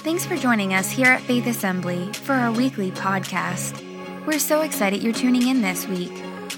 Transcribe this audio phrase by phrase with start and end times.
[0.00, 3.84] Thanks for joining us here at Faith Assembly for our weekly podcast.
[4.26, 6.12] We're so excited you're tuning in this week.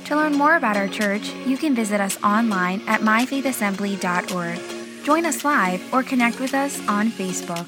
[0.05, 5.05] To learn more about our church, you can visit us online at myfaithassembly.org.
[5.05, 7.67] Join us live or connect with us on Facebook.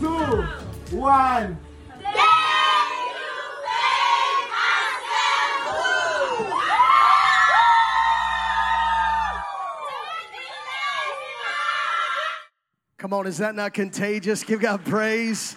[0.00, 1.58] Two, one.
[12.98, 14.42] Come on, is that not contagious?
[14.42, 15.54] Give God praise.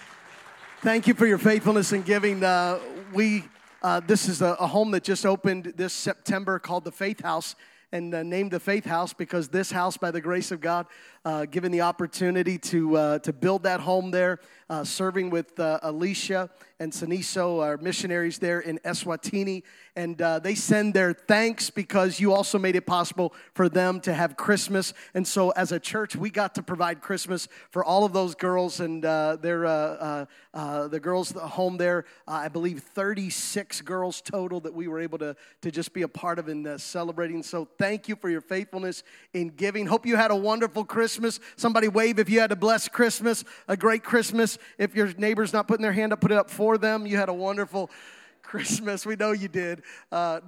[0.81, 2.43] Thank you for your faithfulness in giving.
[2.43, 2.79] Uh,
[3.13, 3.45] we
[3.81, 7.55] uh, this is a, a, home that just opened this September called the Faith House,
[7.93, 10.85] and uh, named the Faith House because this house, by the grace of God,
[11.25, 16.49] uh, given the opportunity to uh, to build that home there, uh, serving with Alicia
[16.79, 19.63] and Saniso, our missionaries there in Eswatini,
[19.97, 24.13] and uh, they send their thanks because you also made it possible for them to
[24.13, 24.93] have Christmas.
[25.13, 28.79] And so, as a church, we got to provide Christmas for all of those girls
[28.79, 32.05] and uh, their uh, uh, uh the girls home there.
[32.25, 36.07] Uh, I believe 36 girls total that we were able to to just be a
[36.07, 37.43] part of in celebrating.
[37.43, 39.85] So, thank you for your faithfulness in giving.
[39.85, 41.08] Hope you had a wonderful Christmas.
[41.55, 44.57] Somebody wave if you had a blessed Christmas, a great Christmas.
[44.77, 47.05] If your neighbor's not putting their hand up, put it up for them.
[47.05, 47.89] You had a wonderful
[48.41, 49.05] Christmas.
[49.05, 49.83] We know you did.
[50.11, 50.41] Uh,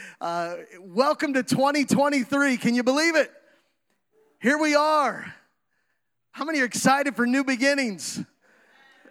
[0.20, 2.56] uh, welcome to 2023.
[2.56, 3.30] Can you believe it?
[4.40, 5.34] Here we are.
[6.32, 8.24] How many are excited for new beginnings?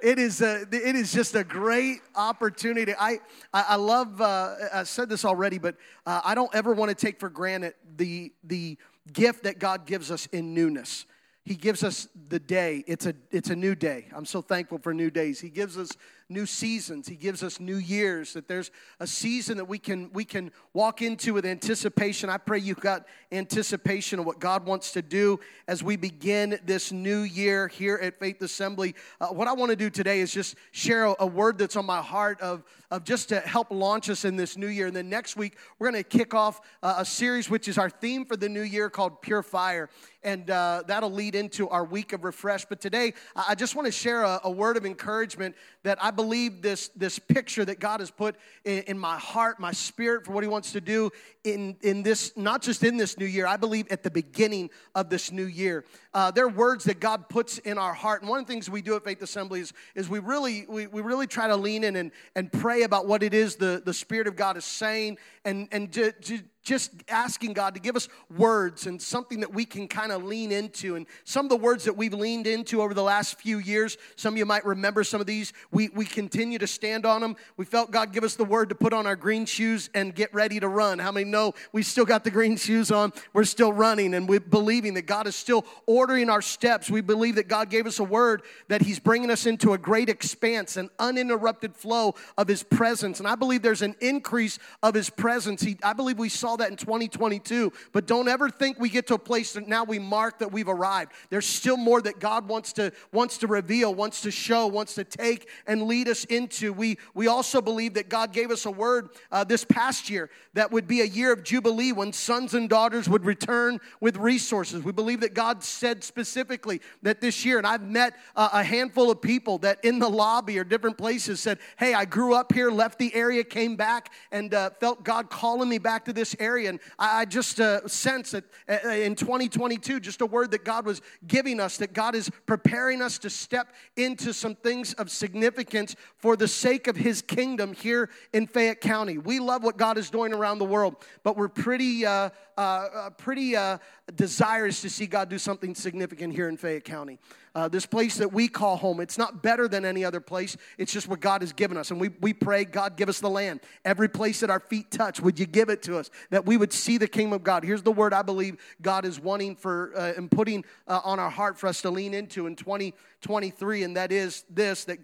[0.02, 2.94] It is, a, it is just a great opportunity.
[3.00, 3.20] I,
[3.54, 5.76] I, love, uh, I said this already, but
[6.08, 8.80] uh, I don't ever want to take for granted the, the
[9.12, 11.06] gift that God gives us in newness.
[11.44, 12.84] He gives us the day.
[12.88, 14.08] It's a, it's a new day.
[14.16, 15.40] I'm so thankful for new days.
[15.40, 15.90] He gives us
[16.32, 17.08] new seasons.
[17.08, 18.34] He gives us new years.
[18.34, 22.30] That there's a season that we can we can walk into with anticipation.
[22.30, 26.92] I pray you've got anticipation of what God wants to do as we begin this
[26.92, 28.96] new year here at Faith Assembly.
[29.20, 31.86] Uh, what I want to do today is just share a, a word that's on
[31.86, 34.88] my heart of of just to help launch us in this new year.
[34.88, 37.90] And then next week we're going to kick off uh, a series which is our
[37.90, 39.90] theme for the new year called Pure Fire
[40.24, 42.66] and uh, that'll lead into our week of refresh.
[42.66, 46.21] But today, I just want to share a, a, word of encouragement that I believe
[46.30, 50.44] this, this picture that God has put in, in, my heart, my spirit for what
[50.44, 51.12] He wants to do
[51.44, 55.10] in, in this, not just in this new year, I believe at the beginning of
[55.10, 55.86] this new year.
[56.14, 58.22] Uh, there are words that God puts in our heart.
[58.22, 60.88] And one of the things we do at Faith Assembly is, is we, really, we,
[60.88, 63.94] we really try to lean in and, and pray about what it is the, the
[63.94, 68.08] Spirit of God is saying and, and to, to just asking God to give us
[68.36, 70.96] words and something that we can kind of lean into.
[70.96, 74.36] And some of the words that we've leaned into over the last few years, some
[74.36, 75.54] of you might remember some of these.
[75.72, 77.36] We, we continue to stand on them.
[77.58, 80.34] We felt God give us the word to put on our green shoes and get
[80.34, 81.00] ready to run.
[81.00, 83.12] How many know we still got the green shoes on?
[83.34, 86.92] We're still running and we're believing that God is still ordering our steps.
[86.92, 90.10] We believe that God gave us a word that He's bringing us into a great
[90.10, 93.20] expanse, an uninterrupted flow of His presence.
[93.20, 95.62] And I believe there's an increase of His presence.
[95.62, 97.72] He, I believe we saw saw that in 2022.
[97.92, 100.68] But don't ever think we get to a place that now we mark that we've
[100.68, 101.14] arrived.
[101.30, 105.04] There's still more that God wants to wants to reveal, wants to show, wants to
[105.04, 106.74] take and lead us into.
[106.74, 110.72] We we also believe that God gave us a word uh, this past year that
[110.72, 114.84] would be a year of jubilee when sons and daughters would return with resources.
[114.84, 119.10] We believe that God said specifically that this year, and I've met uh, a handful
[119.10, 122.70] of people that in the lobby or different places said, "Hey, I grew up here,
[122.72, 126.70] left the area, came back, and uh, felt God calling me back to this area.
[126.70, 130.86] And I, I just uh, sense that uh, in 2022, just a word that God
[130.86, 135.96] was giving us, that God is preparing us to step into some things of significance
[136.18, 139.18] for the sake of His kingdom here in Fayette County.
[139.18, 142.32] We love what God is doing around the world, but we're pretty, uh,
[142.62, 143.78] uh, uh pretty uh,
[144.16, 147.20] desirous to see God do something significant here in Fayette County
[147.54, 149.00] uh, this place that we call home.
[149.00, 151.92] It's not better than any other place, it's just what God has given us.
[151.92, 153.62] And we, we pray, God, give us the land.
[153.84, 156.10] Every place that our feet touch, would you give it to us?
[156.30, 157.64] That we would see the kingdom of God.
[157.64, 161.30] Here's the word I believe God is wanting for uh, and putting uh, on our
[161.30, 165.00] heart for us to lean into in 2023, and that is this that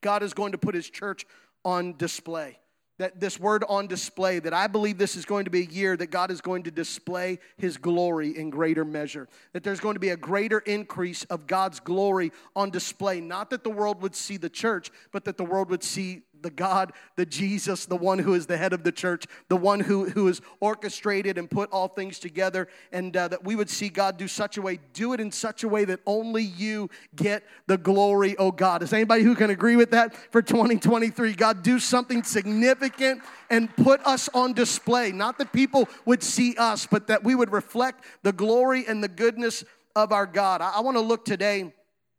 [0.00, 1.26] God is going to put his church
[1.64, 2.58] on display
[3.02, 5.96] that this word on display, that I believe this is going to be a year
[5.96, 9.28] that God is going to display his glory in greater measure.
[9.54, 13.20] That there's going to be a greater increase of God's glory on display.
[13.20, 16.50] Not that the world would see the church, but that the world would see the
[16.50, 20.08] God, the Jesus, the one who is the head of the church, the one who,
[20.08, 24.16] who has orchestrated and put all things together, and uh, that we would see God
[24.16, 27.78] do such a way, do it in such a way that only you get the
[27.78, 28.82] glory, oh God.
[28.82, 31.34] Is anybody who can agree with that for 2023?
[31.34, 35.12] God, do something significant and put us on display.
[35.12, 39.08] Not that people would see us, but that we would reflect the glory and the
[39.08, 39.64] goodness
[39.94, 40.60] of our God.
[40.60, 41.72] I, I want to look today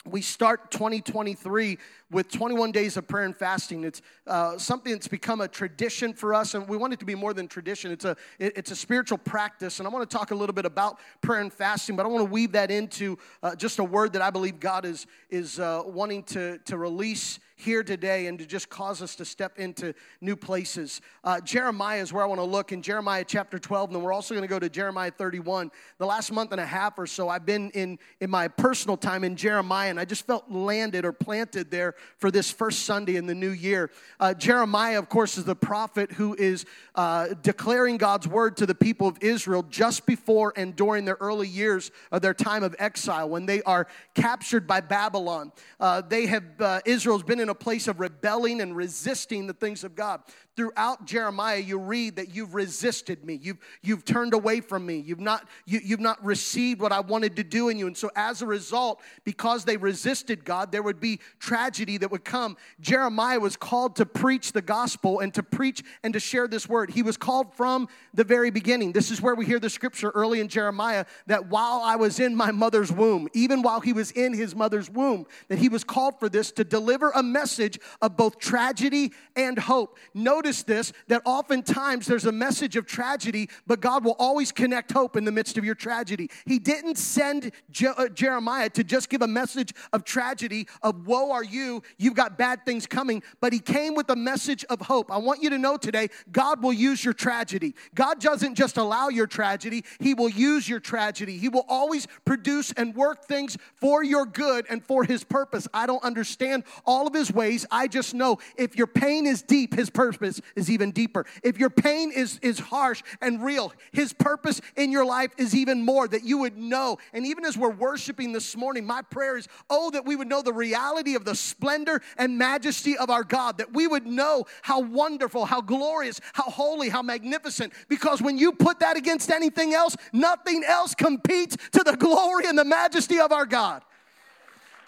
[0.06, 1.78] we start 2023
[2.12, 3.86] with 21 days of prayer and fasting.
[3.86, 7.16] It's uh, something that's become a tradition for us, and we want it to be
[7.16, 7.90] more than tradition.
[7.90, 10.66] It's a, it, it's a spiritual practice, and I want to talk a little bit
[10.66, 14.12] about prayer and fasting, but I want to weave that into uh, just a word
[14.14, 18.46] that I believe God is, is uh, wanting to, to release here today and to
[18.46, 21.02] just cause us to step into new places.
[21.24, 24.14] Uh, Jeremiah is where I want to look in Jeremiah chapter 12, and then we're
[24.14, 25.72] also going to go to Jeremiah 31.
[25.98, 29.24] The last month and a half or so, I've been in, in my personal time
[29.24, 33.26] in Jeremiah, and I just felt landed or planted there for this first Sunday in
[33.26, 33.92] the new year.
[34.20, 36.66] Uh, Jeremiah, of course, is the prophet who is
[36.96, 41.48] uh, declaring God's word to the people of Israel just before and during their early
[41.48, 45.52] years of their time of exile when they are captured by Babylon.
[45.80, 49.84] Uh, they have, uh, Israel's been in a place of rebelling and resisting the things
[49.84, 50.22] of God
[50.56, 53.40] throughout Jeremiah, you read that you've resisted me.
[53.42, 55.00] You've, you've turned away from me.
[55.00, 57.88] You've not, you, you've not received what I wanted to do in you.
[57.88, 62.24] And so, as a result, because they resisted God, there would be tragedy that would
[62.24, 62.56] come.
[62.80, 66.92] Jeremiah was called to preach the gospel and to preach and to share this word.
[66.92, 68.92] He was called from the very beginning.
[68.92, 72.36] This is where we hear the scripture early in Jeremiah that while I was in
[72.36, 76.20] my mother's womb, even while he was in his mother's womb, that he was called
[76.20, 79.98] for this to deliver a message of both tragedy and hope.
[80.14, 84.92] Notice notice this that oftentimes there's a message of tragedy, but God will always connect
[84.92, 86.30] hope in the midst of your tragedy.
[86.46, 91.32] He didn't send Je- uh, Jeremiah to just give a message of tragedy, of woe
[91.32, 95.12] are you, you've got bad things coming, but he came with a message of hope.
[95.12, 97.74] I want you to know today, God will use your tragedy.
[97.96, 101.38] God doesn't just allow your tragedy, He will use your tragedy.
[101.38, 105.68] He will always produce and work things for your good and for His purpose.
[105.74, 107.66] I don't understand all of His ways.
[107.72, 111.26] I just know if your pain is deep, His purpose purpose is even deeper.
[111.44, 115.84] If your pain is, is harsh and real, His purpose in your life is even
[115.84, 116.98] more that you would know.
[117.14, 120.42] And even as we're worshiping this morning, my prayer is, oh, that we would know
[120.42, 124.82] the reality of the splendor and majesty of our God, that we would know how
[124.82, 127.74] wonderful, how glorious, how holy, how magnificent.
[127.88, 132.58] Because when you put that against anything else, nothing else competes to the glory and
[132.58, 133.84] the majesty of our God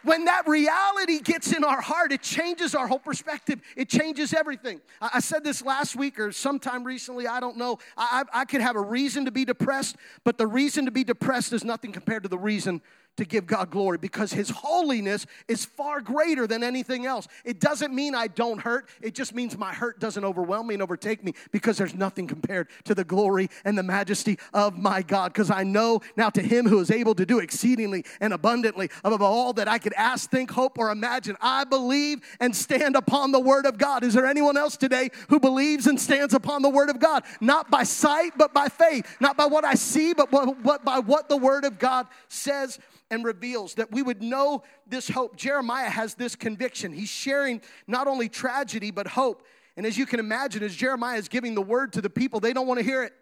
[0.06, 3.60] when that reality gets in our heart, it changes our whole perspective.
[3.76, 4.80] It changes everything.
[5.02, 7.80] I, I said this last week or sometime recently, I don't know.
[7.98, 11.04] I, I, I could have a reason to be depressed, but the reason to be
[11.04, 12.82] depressed is nothing compared to the reason
[13.18, 17.28] to give God glory because His holiness is far greater than anything else.
[17.44, 20.84] It doesn't mean I don't hurt, it just means my hurt doesn't overwhelm me and
[20.84, 25.34] overtake me because there's nothing compared to the glory and the majesty of my God.
[25.34, 29.22] Because I know now to Him who is able to do exceedingly and abundantly above
[29.22, 33.40] all that I could ask, think, hope, or imagine, I believe and stand upon the
[33.40, 34.04] Word of God.
[34.04, 37.24] Is there anyone else today who believes and stands upon the Word of God?
[37.40, 39.18] Not by sight, but by faith.
[39.20, 42.80] Not by what I see, but by what the Word of God says
[43.12, 45.36] and reveals that we would know this hope.
[45.36, 46.92] Jeremiah has this conviction.
[46.92, 49.44] He's sharing not only tragedy, but hope.
[49.78, 52.54] And as you can imagine, as Jeremiah is giving the word to the people, they
[52.54, 53.14] don't want to hear it.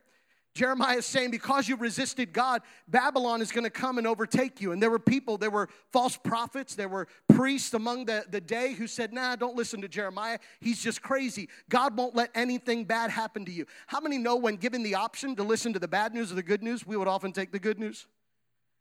[0.54, 4.72] Jeremiah is saying, because you resisted God, Babylon is going to come and overtake you.
[4.72, 8.74] And there were people, there were false prophets, there were priests among the, the day
[8.74, 10.38] who said, nah, don't listen to Jeremiah.
[10.60, 11.50] He's just crazy.
[11.70, 13.66] God won't let anything bad happen to you.
[13.88, 16.44] How many know when given the option to listen to the bad news or the
[16.44, 18.06] good news, we would often take the good news?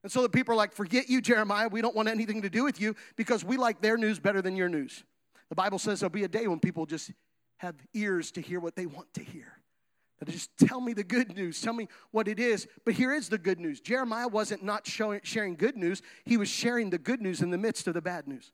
[0.02, 1.68] And so the people are like, forget you, Jeremiah.
[1.68, 4.56] We don't want anything to do with you because we like their news better than
[4.56, 5.04] your news.
[5.48, 7.12] The Bible says there'll be a day when people just
[7.58, 9.58] have ears to hear what they want to hear.
[10.28, 12.68] Just tell me the good news, tell me what it is.
[12.84, 16.48] But here is the good news Jeremiah wasn't not showing, sharing good news, he was
[16.48, 18.52] sharing the good news in the midst of the bad news.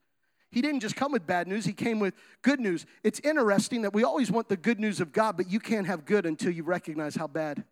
[0.51, 2.87] He didn't just come with bad news, he came with good news.
[3.03, 6.07] It's interesting that we always want the good news of God, but you can't have
[6.07, 7.65] good until you recognize how bad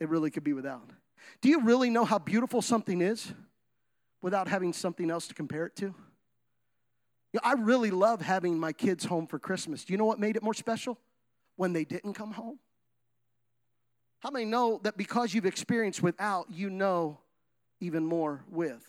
[0.00, 0.90] it really could be without.
[1.40, 3.32] Do you really know how beautiful something is
[4.22, 5.94] without having something else to compare it to?
[7.34, 9.84] You know, I really love having my kids home for Christmas.
[9.84, 10.98] Do you know what made it more special?
[11.56, 12.58] When they didn't come home.
[14.20, 17.18] How many know that because you've experienced without, you know
[17.80, 18.82] even more with?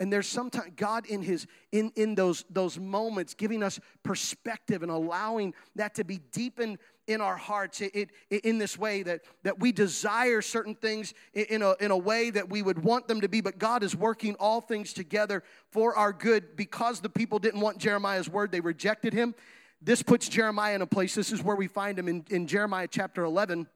[0.00, 4.90] And there's sometimes God in his in in those those moments giving us perspective and
[4.90, 9.58] allowing that to be deepened in our hearts it, it, in this way that, that
[9.58, 13.28] we desire certain things in a, in a way that we would want them to
[13.28, 17.60] be, but God is working all things together for our good because the people didn't
[17.60, 19.34] want Jeremiah's word, they rejected him.
[19.80, 21.14] this puts Jeremiah in a place.
[21.14, 23.66] This is where we find him in, in Jeremiah chapter 11,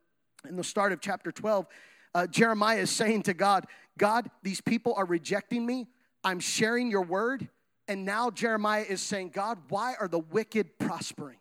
[0.49, 1.67] in the start of chapter 12.
[2.15, 3.67] Uh, Jeremiah is saying to God,
[3.99, 5.89] God, these people are rejecting me.
[6.23, 7.49] I'm sharing your word.
[7.89, 11.39] And now Jeremiah is saying, God, why are the wicked prospering?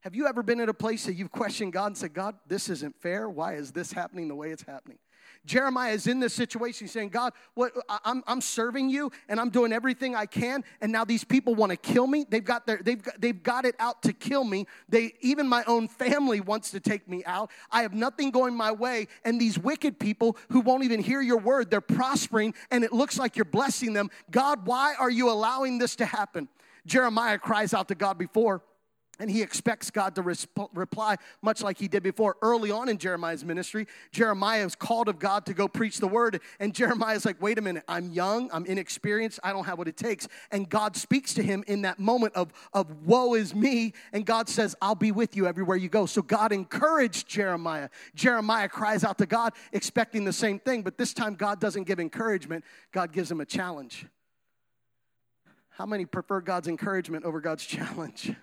[0.00, 2.68] Have you ever been in a place that you've questioned God and said, God, this
[2.70, 3.28] isn't fair?
[3.28, 4.98] Why is this happening the way it's happening?
[5.46, 7.72] Jeremiah is in this situation saying, God, what,
[8.04, 11.70] I'm, I'm serving you and I'm doing everything I can, and now these people want
[11.70, 12.26] to kill me.
[12.28, 14.66] They've got, their, they've, got, they've got it out to kill me.
[14.88, 17.50] They, even my own family wants to take me out.
[17.70, 21.38] I have nothing going my way, and these wicked people who won't even hear your
[21.38, 24.10] word, they're prospering, and it looks like you're blessing them.
[24.30, 26.48] God, why are you allowing this to happen?
[26.86, 28.62] Jeremiah cries out to God before
[29.20, 32.36] and he expects God to resp- reply much like he did before.
[32.42, 36.40] Early on in Jeremiah's ministry, Jeremiah is called of God to go preach the word.
[36.58, 39.88] And Jeremiah is like, wait a minute, I'm young, I'm inexperienced, I don't have what
[39.88, 40.26] it takes.
[40.50, 43.92] And God speaks to him in that moment of, of woe is me.
[44.12, 46.06] And God says, I'll be with you everywhere you go.
[46.06, 47.90] So God encouraged Jeremiah.
[48.14, 50.82] Jeremiah cries out to God, expecting the same thing.
[50.82, 54.06] But this time, God doesn't give encouragement, God gives him a challenge.
[55.70, 58.34] How many prefer God's encouragement over God's challenge?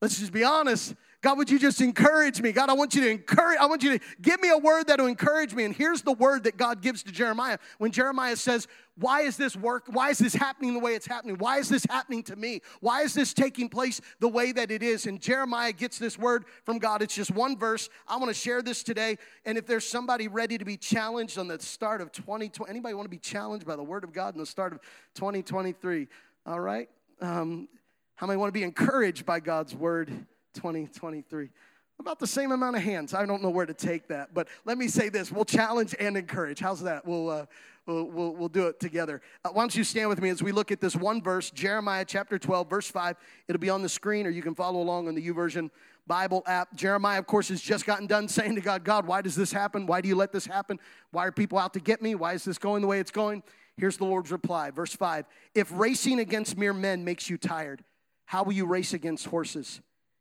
[0.00, 0.94] Let's just be honest.
[1.22, 2.52] God, would you just encourage me?
[2.52, 5.06] God, I want you to encourage, I want you to give me a word that'll
[5.06, 5.64] encourage me.
[5.64, 7.58] And here's the word that God gives to Jeremiah.
[7.78, 9.86] When Jeremiah says, Why is this work?
[9.88, 11.36] Why is this happening the way it's happening?
[11.38, 12.60] Why is this happening to me?
[12.80, 15.06] Why is this taking place the way that it is?
[15.06, 17.00] And Jeremiah gets this word from God.
[17.00, 17.88] It's just one verse.
[18.06, 19.16] I want to share this today.
[19.46, 23.06] And if there's somebody ready to be challenged on the start of 2020, anybody want
[23.06, 24.80] to be challenged by the word of God in the start of
[25.14, 26.06] 2023?
[26.44, 26.88] All right.
[27.20, 27.68] Um,
[28.16, 30.08] how many want to be encouraged by God's word
[30.54, 31.50] 2023?
[31.98, 33.14] About the same amount of hands.
[33.14, 36.16] I don't know where to take that, but let me say this: we'll challenge and
[36.16, 36.60] encourage.
[36.60, 37.06] How's that?
[37.06, 37.46] We'll uh,
[37.86, 39.22] we'll, we'll, we'll do it together.
[39.44, 42.04] Uh, why don't you stand with me as we look at this one verse, Jeremiah
[42.06, 43.16] chapter 12, verse 5.
[43.48, 45.70] It'll be on the screen, or you can follow along on the YouVersion
[46.06, 46.74] Bible app.
[46.74, 49.86] Jeremiah, of course, has just gotten done saying to God, God, why does this happen?
[49.86, 50.78] Why do you let this happen?
[51.10, 52.14] Why are people out to get me?
[52.14, 53.42] Why is this going the way it's going?
[53.76, 55.26] Here's the Lord's reply, verse 5.
[55.54, 57.84] If racing against mere men makes you tired,
[58.26, 59.80] how will you race against horses?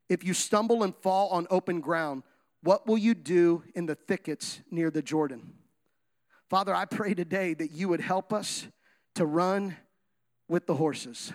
[0.09, 2.23] If you stumble and fall on open ground,
[2.61, 5.53] what will you do in the thickets near the Jordan?
[6.49, 8.67] Father, I pray today that you would help us
[9.15, 9.75] to run
[10.47, 11.33] with the horses.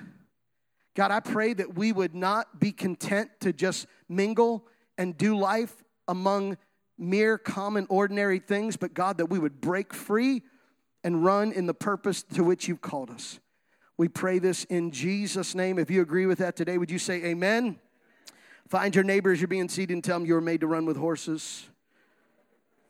[0.94, 4.66] God, I pray that we would not be content to just mingle
[4.98, 6.56] and do life among
[6.98, 10.42] mere common ordinary things, but God, that we would break free
[11.02, 13.40] and run in the purpose to which you've called us.
[14.00, 15.78] We pray this in Jesus' name.
[15.78, 17.78] If you agree with that today, would you say amen?
[18.66, 20.86] Find your neighbor as you're being seated and tell them you were made to run
[20.86, 21.68] with horses.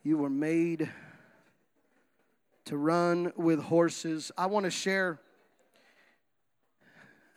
[0.05, 0.89] You were made
[2.67, 4.31] to run with horses.
[4.39, 5.19] I want to share.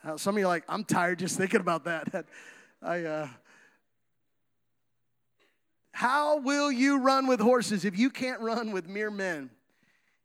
[0.03, 2.27] Uh, some of you like, I'm tired just thinking about that.
[2.83, 3.27] I, uh,
[5.93, 9.49] how will you run with horses if you can't run with mere men?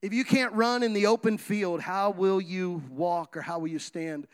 [0.01, 3.67] If you can't run in the open field, how will you walk or how will
[3.67, 4.29] you stand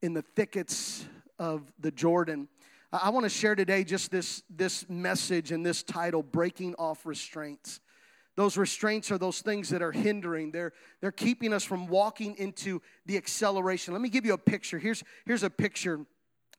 [0.00, 1.04] in the thickets
[1.38, 2.48] of the Jordan?
[2.90, 7.80] I want to share today just this, this message and this title Breaking Off Restraints.
[8.36, 10.50] Those restraints are those things that are hindering.
[10.50, 13.92] They're, they're keeping us from walking into the acceleration.
[13.92, 14.78] Let me give you a picture.
[14.78, 16.06] Here's, here's a picture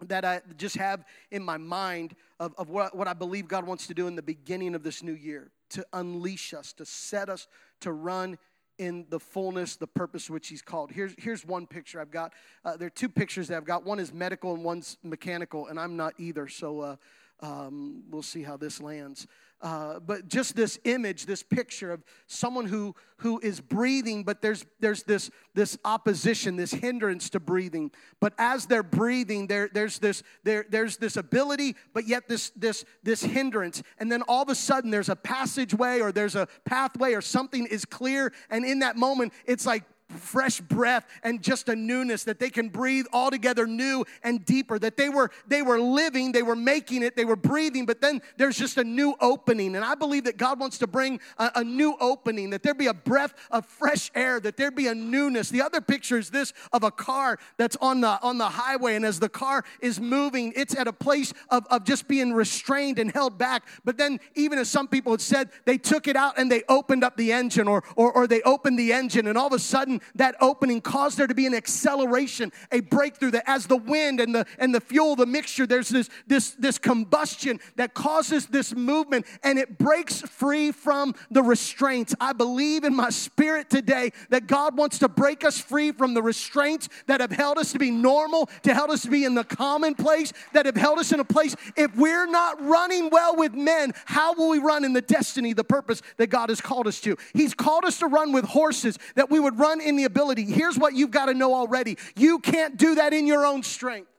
[0.02, 3.88] that I just have in my mind of, of what, what I believe God wants
[3.88, 7.48] to do in the beginning of this new year to unleash us, to set us
[7.84, 8.38] to run
[8.78, 10.92] in the fullness, the purpose which he's called.
[10.92, 12.34] Here's, here's one picture I've got.
[12.66, 13.86] Uh, there are two pictures that I've got.
[13.86, 16.48] One is medical and one's mechanical, and I'm not either.
[16.48, 16.96] So uh,
[17.42, 19.28] um, we'll see how this lands.
[19.64, 24.66] Uh, but just this image, this picture of someone who who is breathing, but there's
[24.82, 27.90] there's this this opposition, this hindrance to breathing.
[28.20, 32.84] But as they're breathing, there there's this there there's this ability, but yet this this
[33.04, 33.82] this hindrance.
[34.00, 37.66] And then all of a sudden, there's a passageway or there's a pathway or something
[37.66, 38.34] is clear.
[38.50, 42.70] And in that moment, it's like fresh breath and just a newness that they can
[42.70, 47.16] breathe altogether new and deeper that they were they were living they were making it
[47.16, 49.76] they were breathing but then there's just a new opening.
[49.76, 52.88] And i believe that god wants to bring a, a new opening that there be
[52.88, 55.50] a breath of fresh air that there be a newness.
[55.50, 58.96] The other picture is this of a car that's on the on the highway.
[58.96, 63.00] And as the car is moving it's at a place of, of just being restrained
[63.00, 63.64] and held back.
[63.84, 67.04] But then even as some people had said they took it out and they opened
[67.04, 69.28] up the engine or or, or they opened the engine.
[69.28, 72.80] And all of a sudden sudden that opening caused there to be an acceleration, a
[72.82, 76.52] breakthrough that as the wind and the and the fuel, the mixture, there's this this
[76.52, 82.16] this combustion that causes this movement and it breaks free from the restraints.
[82.20, 86.22] I believe in my spirit today that God wants to break us free from the
[86.22, 89.44] restraints that have held us to be normal, to held us to be in the
[89.44, 91.56] commonplace, that have held us in a place.
[91.76, 95.64] If we're not running well with men, how will we run in the destiny, the
[95.64, 97.18] purpose that God has called us to?
[97.34, 100.46] He's called us to run with horses, that we would run in the ability.
[100.46, 104.13] Here's what you've got to know already you can't do that in your own strength.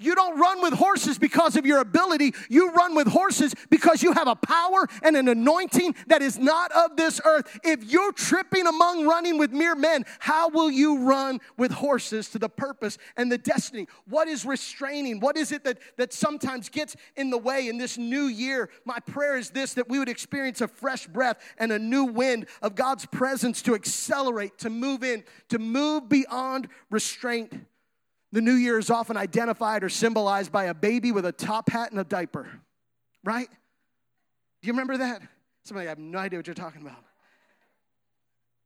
[0.00, 2.32] You don't run with horses because of your ability.
[2.48, 6.70] You run with horses because you have a power and an anointing that is not
[6.70, 7.58] of this earth.
[7.64, 12.38] If you're tripping among running with mere men, how will you run with horses to
[12.38, 13.88] the purpose and the destiny?
[14.08, 15.18] What is restraining?
[15.18, 18.70] What is it that, that sometimes gets in the way in this new year?
[18.84, 22.46] My prayer is this that we would experience a fresh breath and a new wind
[22.62, 27.52] of God's presence to accelerate, to move in, to move beyond restraint
[28.32, 31.90] the new year is often identified or symbolized by a baby with a top hat
[31.90, 32.48] and a diaper,
[33.24, 33.48] right?
[33.48, 35.22] Do you remember that?
[35.64, 37.04] Somebody, I have no idea what you're talking about.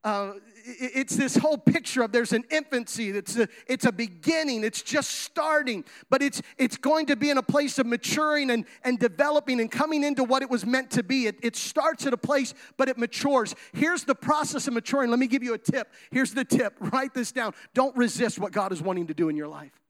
[0.05, 0.33] Uh,
[0.65, 5.11] it's this whole picture of there's an infancy it's a, it's a beginning it's just
[5.11, 9.61] starting but it's it's going to be in a place of maturing and, and developing
[9.61, 11.27] and coming into what it was meant to be.
[11.27, 13.55] It, it starts at a place but it matures.
[13.73, 15.11] Here's the process of maturing.
[15.11, 15.93] Let me give you a tip.
[16.11, 16.75] Here's the tip.
[16.81, 17.55] Write this down.
[17.75, 19.82] Don't resist what god is wanting to do in your life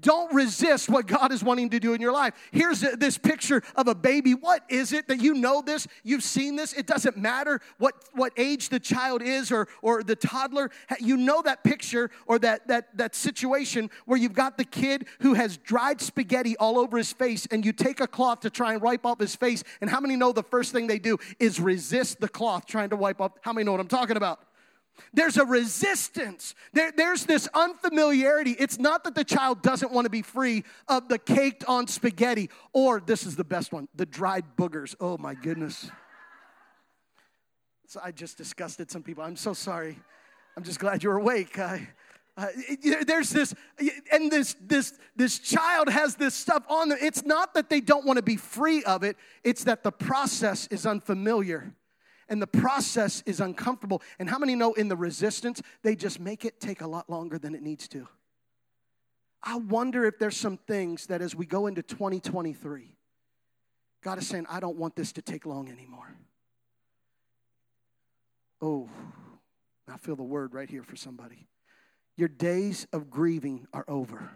[0.00, 2.34] don't resist what God is wanting to do in your life.
[2.50, 4.34] Here's this picture of a baby.
[4.34, 5.86] What is it that you know this?
[6.02, 6.72] You've seen this.
[6.72, 10.70] It doesn't matter what, what age the child is or, or the toddler.
[10.98, 15.34] You know that picture or that, that, that situation where you've got the kid who
[15.34, 18.82] has dried spaghetti all over his face and you take a cloth to try and
[18.82, 19.62] wipe off his face.
[19.80, 22.96] And how many know the first thing they do is resist the cloth trying to
[22.96, 23.32] wipe off?
[23.42, 24.40] How many know what I'm talking about?
[25.12, 26.54] There's a resistance.
[26.72, 28.52] There, there's this unfamiliarity.
[28.52, 32.50] It's not that the child doesn't want to be free of the caked on spaghetti,
[32.72, 34.94] or this is the best one the dried boogers.
[35.00, 35.90] Oh my goodness.
[37.86, 39.22] So I just disgusted some people.
[39.22, 39.98] I'm so sorry.
[40.56, 41.58] I'm just glad you're awake.
[41.58, 41.88] I,
[42.36, 42.46] uh,
[43.06, 43.54] there's this,
[44.10, 46.98] and this this this child has this stuff on them.
[47.00, 49.16] It's not that they don't want to be free of it.
[49.44, 51.72] It's that the process is unfamiliar
[52.28, 54.02] and the process is uncomfortable.
[54.18, 57.38] And how many know in the resistance, they just make it take a lot longer
[57.38, 58.08] than it needs to?
[59.42, 62.90] I wonder if there's some things that as we go into 2023,
[64.02, 66.14] God is saying, I don't want this to take long anymore.
[68.62, 68.88] Oh,
[69.86, 71.46] I feel the word right here for somebody.
[72.16, 74.30] Your days of grieving are over.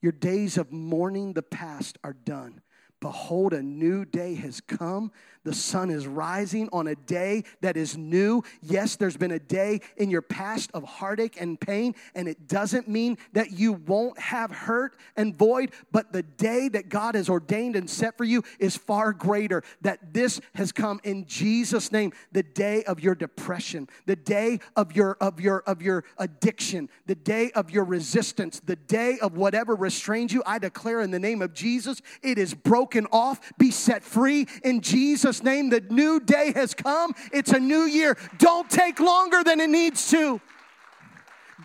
[0.00, 2.60] Your days of mourning the past are done.
[3.00, 5.12] Behold, a new day has come.
[5.44, 8.42] The sun is rising on a day that is new.
[8.62, 12.88] Yes, there's been a day in your past of heartache and pain, and it doesn't
[12.88, 17.76] mean that you won't have hurt and void, but the day that God has ordained
[17.76, 19.62] and set for you is far greater.
[19.82, 24.96] That this has come in Jesus' name, the day of your depression, the day of
[24.96, 29.74] your of your of your addiction, the day of your resistance, the day of whatever
[29.74, 30.42] restrains you.
[30.46, 34.80] I declare in the name of Jesus, it is broken off, be set free in
[34.80, 37.12] Jesus' Jesus' name, the new day has come.
[37.32, 38.16] It's a new year.
[38.38, 40.40] Don't take longer than it needs to.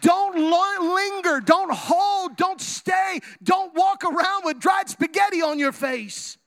[0.01, 1.39] Don't linger.
[1.39, 2.35] Don't hold.
[2.35, 3.19] Don't stay.
[3.43, 6.37] Don't walk around with dried spaghetti on your face.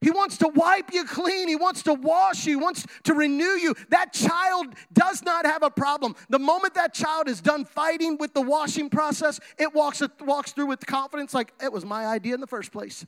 [0.00, 1.48] He wants to wipe you clean.
[1.48, 2.58] He wants to wash you.
[2.58, 3.74] He wants to renew you.
[3.88, 6.14] That child does not have a problem.
[6.28, 10.66] The moment that child is done fighting with the washing process, it walks, walks through
[10.66, 13.04] with confidence like it was my idea in the first place.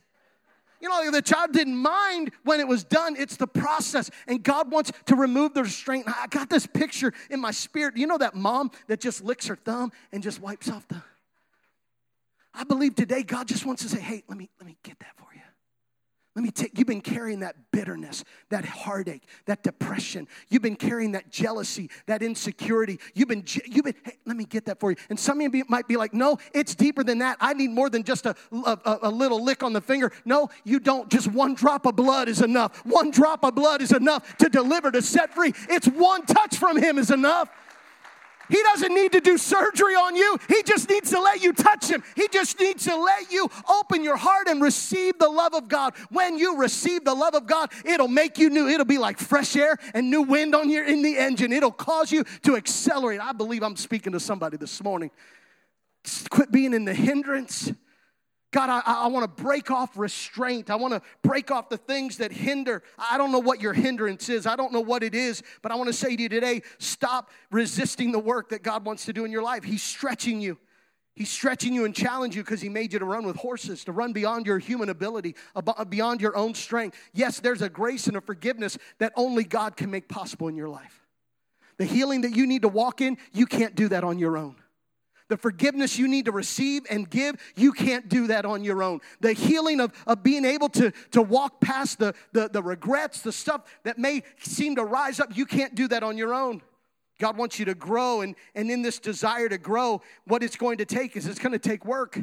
[0.81, 3.15] You know, the child didn't mind when it was done.
[3.17, 4.09] It's the process.
[4.27, 6.05] And God wants to remove the restraint.
[6.07, 7.97] I got this picture in my spirit.
[7.97, 11.01] You know that mom that just licks her thumb and just wipes off the.
[12.53, 15.15] I believe today God just wants to say, hey, let me, let me get that
[15.17, 15.34] for you.
[16.35, 20.27] Let me take, you've been carrying that bitterness, that heartache, that depression.
[20.49, 22.99] You've been carrying that jealousy, that insecurity.
[23.13, 24.97] You've been, you've been, hey, let me get that for you.
[25.09, 27.37] And some of you might be like, no, it's deeper than that.
[27.39, 30.11] I need more than just a, a, a little lick on the finger.
[30.25, 31.09] No, you don't.
[31.09, 32.85] Just one drop of blood is enough.
[32.85, 35.53] One drop of blood is enough to deliver, to set free.
[35.69, 37.49] It's one touch from Him is enough.
[38.49, 40.37] He doesn't need to do surgery on you.
[40.47, 42.03] He just needs to let you touch him.
[42.15, 45.93] He just needs to let you open your heart and receive the love of God.
[46.09, 48.67] When you receive the love of God, it'll make you new.
[48.67, 51.51] It'll be like fresh air and new wind on your in the engine.
[51.51, 53.19] It'll cause you to accelerate.
[53.19, 55.11] I believe I'm speaking to somebody this morning.
[56.29, 57.71] Quit being in the hindrance
[58.55, 60.69] God, I, I want to break off restraint.
[60.69, 62.83] I want to break off the things that hinder.
[62.97, 64.47] I don't know what your hindrance is.
[64.47, 67.31] I don't know what it is, but I want to say to you today stop
[67.51, 69.65] resisting the work that God wants to do in your life.
[69.65, 70.57] He's stretching you.
[71.15, 73.91] He's stretching you and challenging you because he made you to run with horses, to
[73.91, 75.35] run beyond your human ability,
[75.89, 76.97] beyond your own strength.
[77.13, 80.69] Yes, there's a grace and a forgiveness that only God can make possible in your
[80.69, 81.05] life.
[81.75, 84.55] The healing that you need to walk in, you can't do that on your own.
[85.27, 88.99] The forgiveness you need to receive and give, you can't do that on your own.
[89.21, 93.31] The healing of, of being able to, to walk past the, the, the regrets, the
[93.31, 96.61] stuff that may seem to rise up, you can't do that on your own.
[97.19, 100.77] God wants you to grow, and, and in this desire to grow, what it's going
[100.77, 102.19] to take is it's going to take work.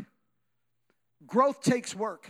[1.26, 2.28] Growth takes work.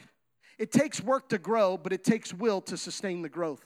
[0.59, 3.65] It takes work to grow, but it takes will to sustain the growth.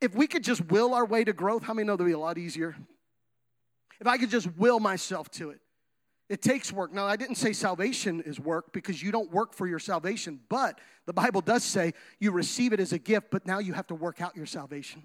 [0.00, 2.14] If we could just will our way to growth, how many know that would be
[2.14, 2.74] a lot easier?
[4.00, 5.60] If I could just will myself to it.
[6.28, 6.92] It takes work.
[6.92, 10.80] Now, I didn't say salvation is work because you don't work for your salvation, but
[11.06, 13.94] the Bible does say you receive it as a gift, but now you have to
[13.94, 15.04] work out your salvation.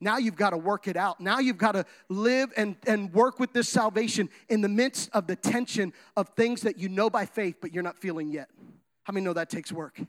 [0.00, 1.20] Now you've got to work it out.
[1.20, 5.28] Now you've got to live and, and work with this salvation in the midst of
[5.28, 8.48] the tension of things that you know by faith, but you're not feeling yet.
[9.04, 10.00] How many know that takes work?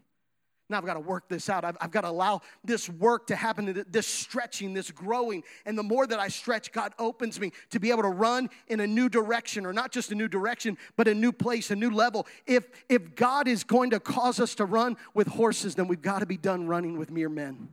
[0.68, 1.64] Now I've got to work this out.
[1.64, 5.44] I've, I've, got to allow this work to happen, this stretching, this growing.
[5.66, 8.80] And the more that I stretch, God opens me to be able to run in
[8.80, 11.92] a new direction, or not just a new direction, but a new place, a new
[11.92, 12.26] level.
[12.48, 16.20] If, if God is going to cause us to run with horses, then we've got
[16.20, 17.70] to be done running with mere men.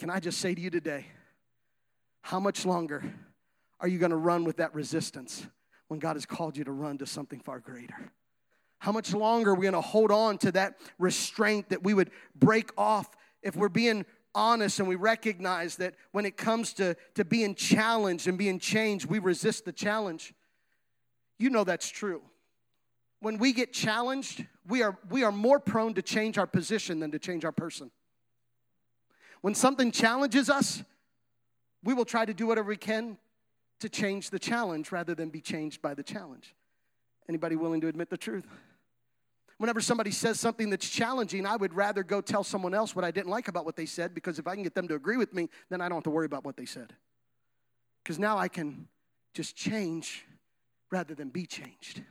[0.00, 1.06] Can I just say to you today,
[2.20, 3.04] how much longer
[3.78, 5.46] are you going to run with that resistance
[5.86, 8.10] when God has called you to run to something far greater?
[8.78, 12.10] How much longer are we going to hold on to that restraint that we would
[12.34, 13.08] break off
[13.42, 18.28] if we're being honest and we recognize that when it comes to, to being challenged
[18.28, 20.34] and being changed, we resist the challenge?
[21.38, 22.22] You know that's true.
[23.20, 27.10] When we get challenged, we are, we are more prone to change our position than
[27.12, 27.90] to change our person.
[29.40, 30.82] When something challenges us,
[31.82, 33.16] we will try to do whatever we can
[33.80, 36.54] to change the challenge rather than be changed by the challenge.
[37.28, 38.46] Anybody willing to admit the truth?
[39.58, 43.10] Whenever somebody says something that's challenging, I would rather go tell someone else what I
[43.10, 45.32] didn't like about what they said because if I can get them to agree with
[45.32, 46.92] me, then I don't have to worry about what they said.
[48.02, 48.86] Because now I can
[49.32, 50.26] just change
[50.90, 52.02] rather than be changed.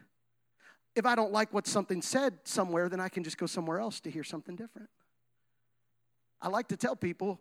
[0.96, 4.00] If I don't like what something said somewhere, then I can just go somewhere else
[4.02, 4.90] to hear something different.
[6.42, 7.40] I like to tell people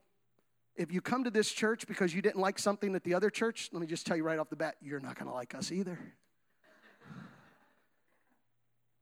[0.76, 3.70] if you come to this church because you didn't like something at the other church,
[3.72, 5.70] let me just tell you right off the bat, you're not going to like us
[5.70, 5.98] either.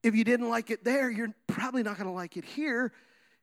[0.02, 2.92] If you didn't like it there, you're probably not going to like it here.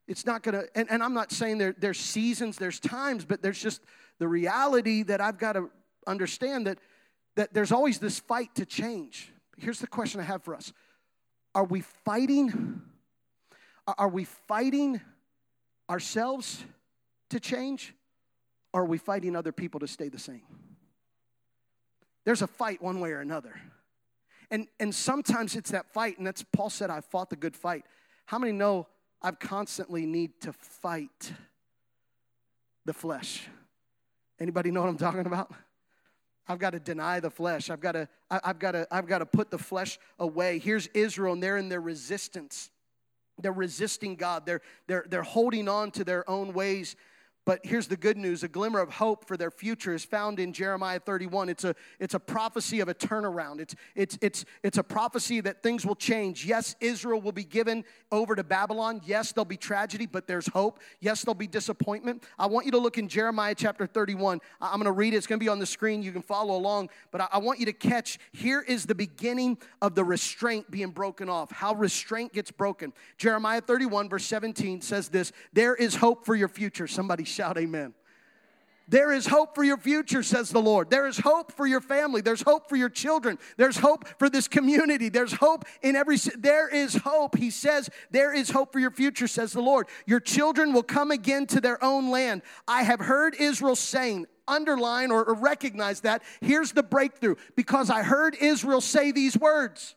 [0.07, 3.41] It's not going to, and, and I'm not saying there, there's seasons, there's times, but
[3.41, 3.81] there's just
[4.17, 5.69] the reality that I've got to
[6.07, 6.79] understand that,
[7.35, 9.31] that there's always this fight to change.
[9.57, 10.73] Here's the question I have for us
[11.55, 12.81] Are we fighting?
[13.97, 15.01] Are we fighting
[15.89, 16.63] ourselves
[17.29, 17.95] to change,
[18.73, 20.43] or are we fighting other people to stay the same?
[22.25, 23.59] There's a fight one way or another.
[24.51, 27.85] And, and sometimes it's that fight, and that's Paul said, I fought the good fight.
[28.25, 28.87] How many know
[29.21, 31.33] I've constantly need to fight
[32.85, 33.47] the flesh?
[34.39, 35.53] Anybody know what I'm talking about?
[36.47, 37.69] I've got to deny the flesh.
[37.69, 40.57] I've got to, I, have got to, I've got to put the flesh away.
[40.57, 42.71] Here's Israel, and they're in their resistance.
[43.39, 44.47] They're resisting God.
[44.47, 46.95] They're, they're, they're holding on to their own ways
[47.49, 50.53] but here's the good news a glimmer of hope for their future is found in
[50.53, 51.49] Jeremiah 31.
[51.49, 55.63] It's a, it's a prophecy of a turnaround, it's, it's, it's, it's a prophecy that
[55.63, 56.45] things will change.
[56.45, 59.01] Yes, Israel will be given over to Babylon.
[59.03, 60.79] Yes, there'll be tragedy, but there's hope.
[60.99, 62.23] Yes, there'll be disappointment.
[62.37, 64.41] I want you to look in Jeremiah chapter 31.
[64.61, 66.03] I'm going to read it, it's going to be on the screen.
[66.03, 69.57] You can follow along, but I, I want you to catch here is the beginning
[69.81, 72.93] of the restraint being broken off, how restraint gets broken.
[73.17, 76.85] Jeremiah 31, verse 17 says this There is hope for your future.
[76.85, 77.93] Somebody shout amen.
[78.89, 80.89] There is hope for your future, says the Lord.
[80.89, 82.19] There is hope for your family.
[82.19, 83.39] There's hope for your children.
[83.55, 85.07] There's hope for this community.
[85.07, 86.17] There's hope in every.
[86.37, 87.37] There is hope.
[87.37, 89.87] He says, There is hope for your future, says the Lord.
[90.05, 92.41] Your children will come again to their own land.
[92.67, 96.21] I have heard Israel saying, underline or, or recognize that.
[96.41, 99.95] Here's the breakthrough because I heard Israel say these words.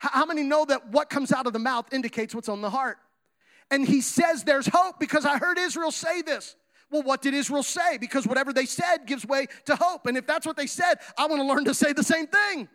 [0.00, 2.96] How many know that what comes out of the mouth indicates what's on the heart?
[3.70, 6.56] And he says, There's hope because I heard Israel say this.
[6.90, 7.98] Well, what did Israel say?
[7.98, 10.06] Because whatever they said gives way to hope.
[10.06, 12.68] And if that's what they said, I want to learn to say the same thing.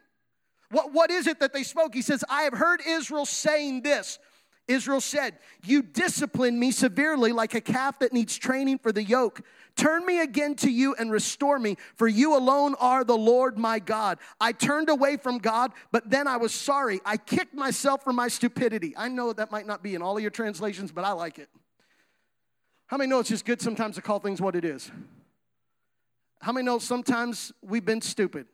[0.71, 1.93] What, what is it that they spoke?
[1.93, 4.19] He says, I have heard Israel saying this
[4.67, 9.41] Israel said, You discipline me severely like a calf that needs training for the yoke.
[9.75, 13.77] Turn me again to you and restore me, for you alone are the Lord my
[13.79, 14.17] God.
[14.39, 17.01] I turned away from God, but then I was sorry.
[17.05, 18.95] I kicked myself for my stupidity.
[18.97, 21.49] I know that might not be in all of your translations, but I like it.
[22.87, 24.91] How many know it's just good sometimes to call things what it is?
[26.41, 28.45] How many know sometimes we've been stupid?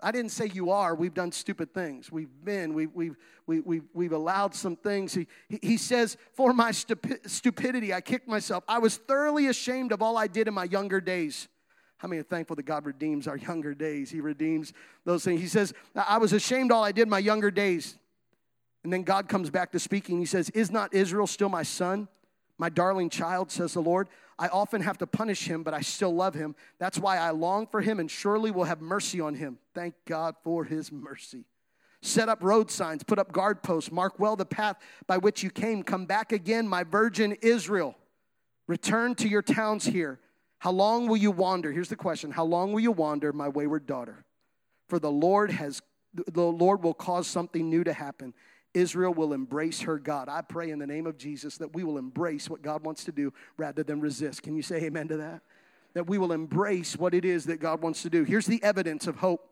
[0.00, 0.94] I didn't say you are.
[0.94, 2.12] We've done stupid things.
[2.12, 5.14] We've been, we've, we've, we, we've, we've allowed some things.
[5.14, 8.62] He, he says, For my stupidity, I kicked myself.
[8.68, 11.48] I was thoroughly ashamed of all I did in my younger days.
[11.96, 14.10] How many are thankful that God redeems our younger days?
[14.10, 14.74] He redeems
[15.06, 15.40] those things.
[15.40, 17.96] He says, I was ashamed all I did in my younger days.
[18.84, 20.18] And then God comes back to speaking.
[20.18, 22.06] He says, Is not Israel still my son?
[22.58, 24.08] My darling child, says the Lord.
[24.38, 26.54] I often have to punish him, but I still love him.
[26.78, 29.58] That's why I long for him and surely will have mercy on him.
[29.74, 31.44] Thank God for his mercy.
[32.02, 35.50] Set up road signs, put up guard posts, mark well the path by which you
[35.50, 35.82] came.
[35.82, 37.96] Come back again, my virgin Israel.
[38.66, 40.20] Return to your towns here.
[40.58, 41.72] How long will you wander?
[41.72, 44.24] Here's the question How long will you wander, my wayward daughter?
[44.88, 45.82] For the Lord has
[46.32, 48.34] the Lord will cause something new to happen.
[48.76, 50.28] Israel will embrace her God.
[50.28, 53.12] I pray in the name of Jesus that we will embrace what God wants to
[53.12, 54.42] do rather than resist.
[54.42, 55.40] Can you say amen to that?
[55.94, 58.22] That we will embrace what it is that God wants to do.
[58.22, 59.48] Here's the evidence of hope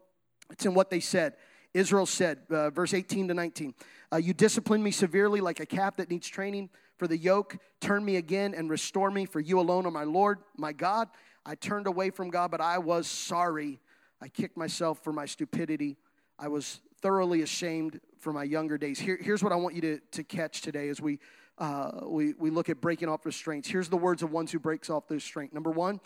[0.51, 1.37] it's in what they said.
[1.73, 3.75] Israel said, uh, verse 18 to 19,
[4.13, 7.57] uh, You discipline me severely like a calf that needs training for the yoke.
[7.81, 11.09] Turn me again and restore me, for you alone are my Lord, my God.
[11.47, 13.81] I turned away from God, but I was sorry.
[14.21, 15.97] I kicked myself for my stupidity.
[16.39, 18.99] I was thoroughly ashamed for my younger days.
[18.99, 21.19] Here, here's what I want you to, to catch today as we,
[21.59, 23.69] uh, we, we look at breaking off restraints.
[23.69, 25.53] Here's the words of ones who breaks off the restraint.
[25.53, 26.01] Number one,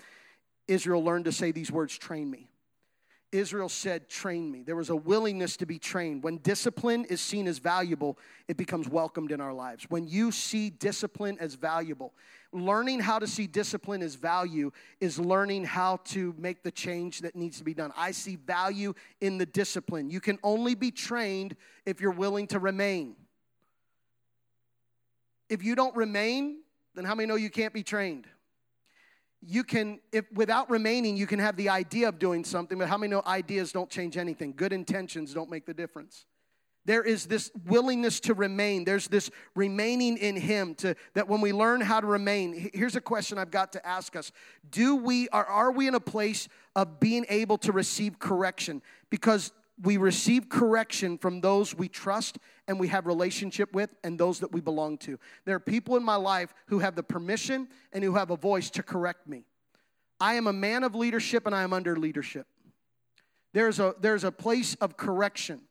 [0.67, 2.51] Israel learned to say these words, train me.
[3.31, 4.63] Israel said, Train me.
[4.63, 6.23] There was a willingness to be trained.
[6.23, 9.85] When discipline is seen as valuable, it becomes welcomed in our lives.
[9.89, 12.15] When you see discipline as valuable,
[12.53, 17.37] learning how to see discipline as value is learning how to make the change that
[17.37, 17.93] needs to be done.
[17.97, 20.09] I see value in the discipline.
[20.09, 23.17] You can only be trained if you're willing to remain.
[25.51, 26.61] If you don't remain,
[26.95, 28.27] then how many know you can't be trained?
[29.41, 32.99] You can if without remaining you can have the idea of doing something but how
[32.99, 34.53] many know ideas don't change anything?
[34.57, 36.27] Good intentions don't make the difference.
[36.85, 38.85] There is this willingness to remain.
[38.85, 43.01] There's this remaining in him to that when we learn how to remain here's a
[43.01, 44.33] question i've got to ask us.
[44.71, 48.83] Do we are, are we in a place of being able to receive correction?
[49.11, 52.39] Because we receive correction from those we trust
[52.69, 55.19] and we have relationship with and those that we belong to.
[55.47, 58.71] There are people in my life who have the permission and who have a voice
[58.71, 59.45] to correct me.
[60.21, 62.47] I am a man of leadership and i am under leadership.
[63.55, 65.63] There's a there's a place of correction.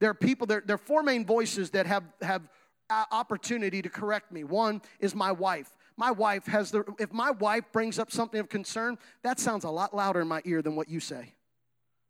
[0.00, 2.42] There are people there, there are four main voices that have have
[2.90, 4.42] opportunity to correct me.
[4.42, 5.76] One is my wife.
[5.96, 9.70] My wife has the if my wife brings up something of concern that sounds a
[9.70, 11.34] lot louder in my ear than what you say.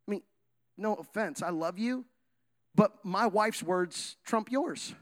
[0.08, 0.22] I mean,
[0.78, 2.04] no offense, I love you,
[2.74, 4.94] but my wife's words trump yours.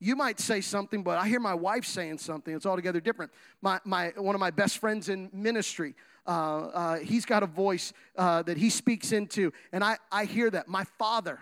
[0.00, 2.54] You might say something, but I hear my wife saying something.
[2.54, 3.32] It's altogether different.
[3.62, 5.94] My, my, one of my best friends in ministry,
[6.26, 10.50] uh, uh, he's got a voice uh, that he speaks into, and I, I hear
[10.50, 10.68] that.
[10.68, 11.40] My father,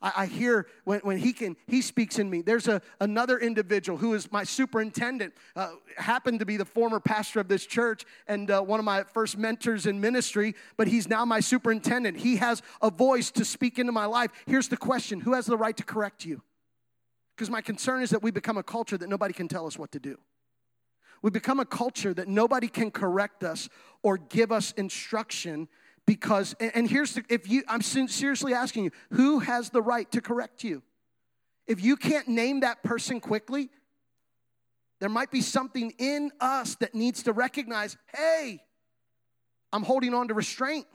[0.00, 2.42] I, I hear when, when he can, he speaks in me.
[2.42, 7.40] There's a, another individual who is my superintendent, uh, happened to be the former pastor
[7.40, 11.24] of this church and uh, one of my first mentors in ministry, but he's now
[11.24, 12.18] my superintendent.
[12.18, 14.30] He has a voice to speak into my life.
[14.46, 16.42] Here's the question Who has the right to correct you?
[17.36, 19.92] Because my concern is that we become a culture that nobody can tell us what
[19.92, 20.18] to do.
[21.22, 23.68] We become a culture that nobody can correct us
[24.02, 25.68] or give us instruction
[26.08, 30.22] because and here's the, if you i'm seriously asking you who has the right to
[30.22, 30.82] correct you?
[31.66, 33.68] If you can't name that person quickly
[35.00, 38.62] there might be something in us that needs to recognize hey
[39.70, 40.86] i'm holding on to restraint.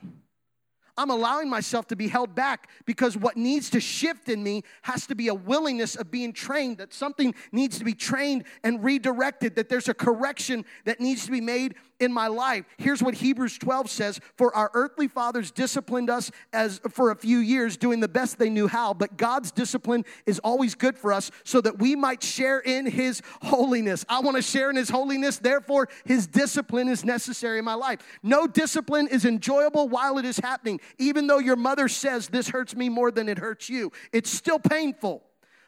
[0.96, 5.06] I'm allowing myself to be held back because what needs to shift in me has
[5.08, 9.56] to be a willingness of being trained, that something needs to be trained and redirected,
[9.56, 11.74] that there's a correction that needs to be made
[12.04, 12.64] in my life.
[12.78, 17.38] Here's what Hebrews 12 says For our earthly fathers disciplined us as for a few
[17.38, 21.30] years, doing the best they knew how, but God's discipline is always good for us
[21.42, 24.04] so that we might share in his holiness.
[24.08, 28.00] I want to share in his holiness, therefore, his discipline is necessary in my life.
[28.22, 30.80] No discipline is enjoyable while it is happening.
[30.98, 34.58] Even though your mother says this hurts me more than it hurts you, it's still
[34.58, 35.22] painful.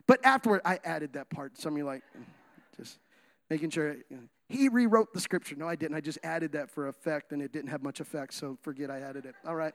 [0.07, 1.59] But afterward, I added that part.
[1.59, 2.03] Some of you like,
[2.77, 2.99] just
[3.51, 3.94] making sure.
[3.94, 5.56] You know, he rewrote the scripture.
[5.56, 5.96] No, I didn't.
[5.96, 9.00] I just added that for effect, and it didn't have much effect, so forget I
[9.00, 9.35] added it.
[9.46, 9.74] All right.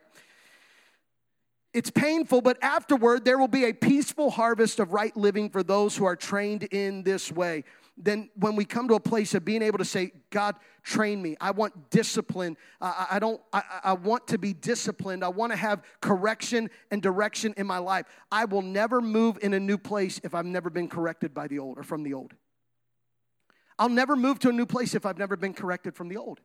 [1.73, 5.95] it's painful, but afterward, there will be a peaceful harvest of right living for those
[5.95, 7.63] who are trained in this way.
[7.97, 11.35] Then, when we come to a place of being able to say, God, train me,
[11.39, 12.57] I want discipline.
[12.79, 15.23] I, I don't, I, I want to be disciplined.
[15.23, 18.05] I want to have correction and direction in my life.
[18.31, 21.59] I will never move in a new place if I've never been corrected by the
[21.59, 22.33] old or from the old.
[23.81, 26.39] I'll never move to a new place if I've never been corrected from the old.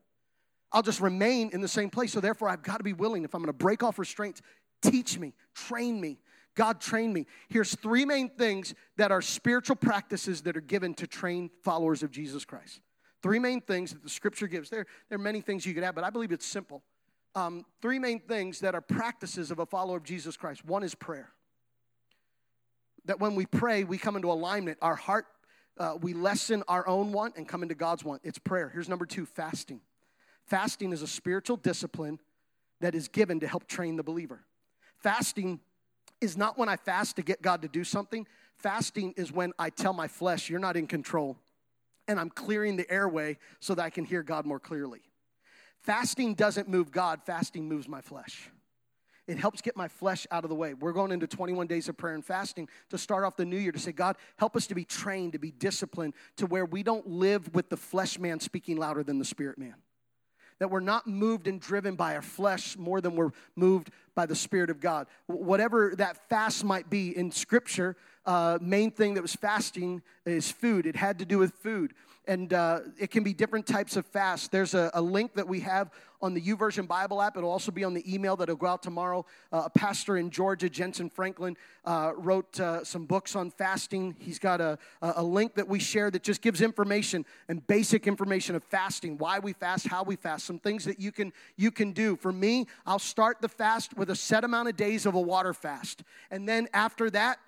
[0.72, 2.12] I'll just remain in the same place.
[2.12, 4.42] So, therefore, I've got to be willing, if I'm going to break off restraints,
[4.82, 6.18] Teach me, train me.
[6.54, 7.26] God train me.
[7.48, 12.10] Here's three main things that are spiritual practices that are given to train followers of
[12.10, 12.80] Jesus Christ.
[13.22, 14.70] Three main things that the scripture gives.
[14.70, 16.82] There, there are many things you could add, but I believe it's simple.
[17.34, 20.64] Um, three main things that are practices of a follower of Jesus Christ.
[20.64, 21.30] One is prayer.
[23.04, 24.78] That when we pray, we come into alignment.
[24.80, 25.26] Our heart,
[25.78, 28.22] uh, we lessen our own want and come into God's want.
[28.24, 28.68] It's prayer.
[28.68, 29.80] Here's number two fasting.
[30.44, 32.18] Fasting is a spiritual discipline
[32.80, 34.44] that is given to help train the believer.
[34.98, 35.60] Fasting
[36.20, 38.26] is not when I fast to get God to do something.
[38.56, 41.36] Fasting is when I tell my flesh, you're not in control.
[42.08, 45.02] And I'm clearing the airway so that I can hear God more clearly.
[45.80, 48.50] Fasting doesn't move God, fasting moves my flesh.
[49.26, 50.74] It helps get my flesh out of the way.
[50.74, 53.72] We're going into 21 days of prayer and fasting to start off the new year
[53.72, 57.06] to say, God, help us to be trained, to be disciplined, to where we don't
[57.08, 59.74] live with the flesh man speaking louder than the spirit man
[60.58, 64.34] that we're not moved and driven by our flesh more than we're moved by the
[64.34, 65.06] Spirit of God.
[65.26, 70.86] Whatever that fast might be in Scripture, uh, main thing that was fasting is food.
[70.86, 71.92] It had to do with food
[72.26, 74.50] and uh, it can be different types of fast.
[74.50, 77.36] There's a, a, link that we have on the YouVersion Bible app.
[77.36, 79.24] It'll also be on the email that'll go out tomorrow.
[79.52, 84.16] Uh, a pastor in Georgia, Jentezen Franklin, uh, wrote uh, some books on fasting.
[84.18, 88.56] He's got a, a link that we share that just gives information and basic information
[88.56, 91.92] of fasting, why we fast, how we fast, some things that you can you can
[91.92, 92.16] do.
[92.16, 95.54] For me, I'll start the fast with a set amount of days of a water
[95.54, 97.38] fast, and then after that,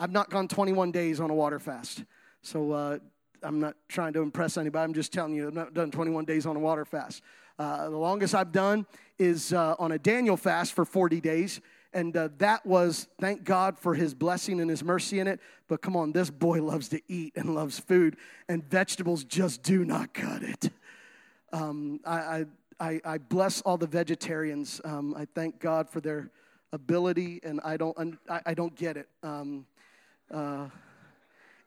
[0.00, 2.04] I've not gone 21 days on a water fast.
[2.42, 2.98] So uh,
[3.42, 4.84] I'm not trying to impress anybody.
[4.84, 7.22] I'm just telling you, I've not done 21 days on a water fast.
[7.58, 8.86] Uh, the longest I've done
[9.18, 11.60] is uh, on a Daniel fast for 40 days.
[11.92, 15.40] And uh, that was, thank God for his blessing and his mercy in it.
[15.68, 18.16] But come on, this boy loves to eat and loves food,
[18.48, 20.70] and vegetables just do not cut it.
[21.52, 22.46] Um, I,
[22.78, 24.80] I, I, bless all the vegetarians.
[24.84, 26.30] Um, I thank God for their
[26.72, 29.08] ability, and I don't, I, I don't get it.
[29.24, 29.66] Um,
[30.30, 30.68] uh,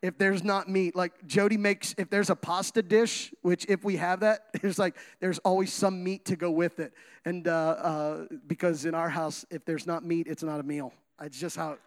[0.04, 0.98] if there's not meat.
[0.98, 4.96] Like Jody makes, if there's a pasta dish, which if we have that, there's like,
[5.22, 6.94] there's always some meat to go with it.
[7.26, 10.94] And uh, uh, because in our house, if there's not meat, it's not a meal.
[11.22, 11.78] It's just how,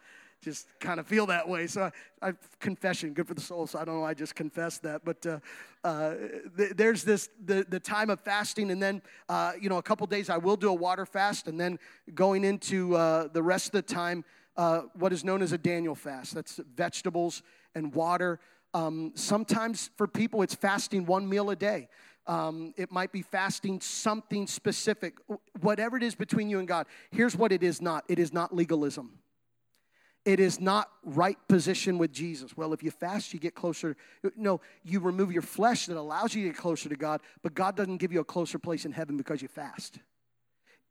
[0.41, 1.67] just kind of feel that way.
[1.67, 1.91] So
[2.23, 3.67] I, I, confession, good for the soul.
[3.67, 4.05] So I don't know.
[4.05, 5.05] I just confessed that.
[5.05, 5.41] But uh,
[5.85, 6.15] uh,
[6.57, 10.07] th- there's this the the time of fasting, and then uh, you know a couple
[10.07, 11.79] days I will do a water fast, and then
[12.15, 14.25] going into uh, the rest of the time,
[14.57, 16.35] uh, what is known as a Daniel fast.
[16.35, 17.43] That's vegetables
[17.75, 18.41] and water.
[18.75, 21.89] Um, sometimes for people, it's fasting one meal a day.
[22.27, 25.19] Um, it might be fasting something specific.
[25.61, 28.55] Whatever it is between you and God, here's what it is not it is not
[28.55, 29.19] legalism.
[30.25, 32.57] It is not right position with Jesus.
[32.57, 33.97] Well, if you fast, you get closer.
[34.37, 37.77] No, you remove your flesh that allows you to get closer to God, but God
[37.77, 40.01] doesn't give you a closer place in heaven because you fast.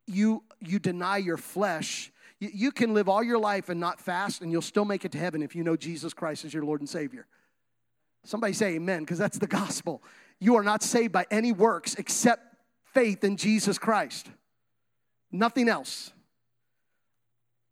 [0.07, 4.51] You, you deny your flesh you can live all your life and not fast, and
[4.51, 6.89] you'll still make it to heaven if you know Jesus Christ as your Lord and
[6.89, 7.27] Savior.
[8.25, 10.03] Somebody say amen, because that's the gospel.
[10.39, 12.55] You are not saved by any works except
[12.93, 14.27] faith in Jesus Christ.
[15.31, 16.11] Nothing else.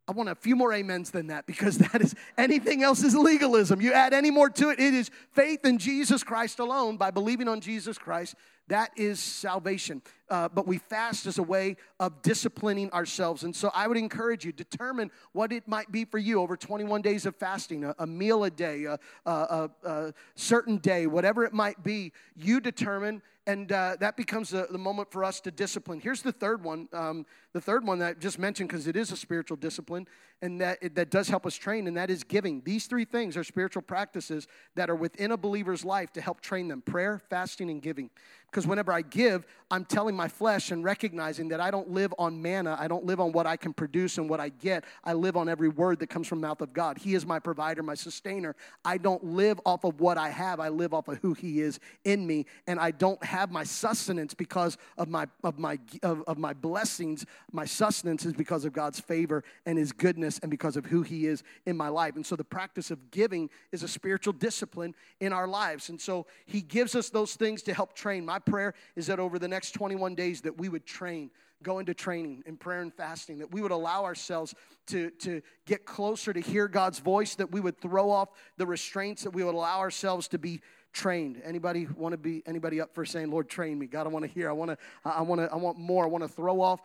[0.07, 3.81] I want a few more amens than that because that is anything else is legalism.
[3.81, 7.47] You add any more to it, it is faith in Jesus Christ alone by believing
[7.47, 8.35] on Jesus Christ
[8.67, 10.01] that is salvation.
[10.29, 13.43] Uh, but we fast as a way of disciplining ourselves.
[13.43, 17.01] And so I would encourage you, determine what it might be for you over 21
[17.01, 21.53] days of fasting, a, a meal a day, a, a, a, certain day, whatever it
[21.53, 22.13] might be.
[22.35, 25.99] You determine, and uh, that becomes the, the, moment for us to discipline.
[25.99, 26.87] Here's the third one.
[26.93, 30.07] Um, the third one that I just mentioned, because it is a spiritual discipline,
[30.41, 32.61] and that, it, that does help us train, and that is giving.
[32.65, 36.67] These three things are spiritual practices that are within a believer's life to help train
[36.67, 38.09] them prayer, fasting, and giving.
[38.53, 42.39] Because whenever I give, I'm telling my flesh and recognizing that I don't live on
[42.39, 42.77] manna.
[42.79, 44.83] I don't live on what I can produce and what I get.
[45.03, 46.99] I live on every word that comes from the mouth of God.
[46.99, 48.55] He is my provider, my sustainer.
[48.85, 50.59] I don't live off of what I have.
[50.59, 52.45] I live off of who He is in me.
[52.67, 57.25] And I don't have my sustenance because of my, of my, of, of my blessings.
[57.53, 61.27] My sustenance is because of God's favor and His goodness and because of who He
[61.27, 62.15] is in my life.
[62.15, 65.89] And so the practice of giving is a spiritual discipline in our lives.
[65.89, 68.25] And so He gives us those things to help train.
[68.25, 71.29] My prayer is that over the next 21 days that we would train
[71.61, 74.53] go into training in prayer and fasting, that we would allow ourselves
[74.85, 79.23] to, to get closer to hear God's voice, that we would throw off the restraints,
[79.23, 80.59] that we would allow ourselves to be
[80.91, 81.41] trained.
[81.43, 83.87] Anybody want to be anybody up for saying, Lord, train me?
[83.87, 84.49] God, I want to hear.
[84.49, 86.03] I want to, I want to, I want more.
[86.03, 86.81] I want to throw off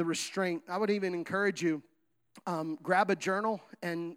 [0.00, 0.62] the restraint.
[0.66, 1.82] I would even encourage you,
[2.46, 4.16] um, grab a journal and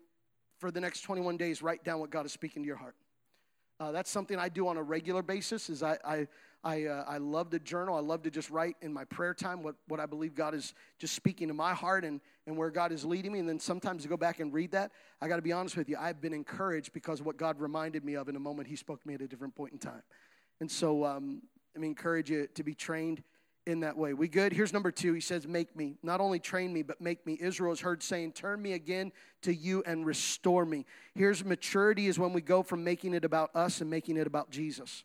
[0.58, 2.96] for the next 21 days, write down what God is speaking to your heart.
[3.82, 5.70] Uh, that's something I do on a regular basis.
[5.70, 6.28] Is I I
[6.64, 7.98] I, uh, I love to journal.
[7.98, 10.74] I love to just write in my prayer time what, what I believe God is
[11.00, 13.40] just speaking to my heart and, and where God is leading me.
[13.40, 15.90] And then sometimes to go back and read that, I got to be honest with
[15.90, 19.02] you, I've been encouraged because what God reminded me of in a moment He spoke
[19.02, 20.04] to me at a different point in time.
[20.62, 21.42] And so um,
[21.76, 23.24] I mean, encourage you to be trained
[23.66, 24.14] in that way.
[24.14, 24.54] We good?
[24.54, 25.14] Here's number two.
[25.14, 25.96] He says, Make me.
[26.04, 27.38] Not only train me, but make me.
[27.40, 29.12] Israel is heard saying, Turn me again
[29.44, 30.86] to you and restore me.
[31.16, 34.50] Here's maturity is when we go from making it about us and making it about
[34.50, 35.04] Jesus.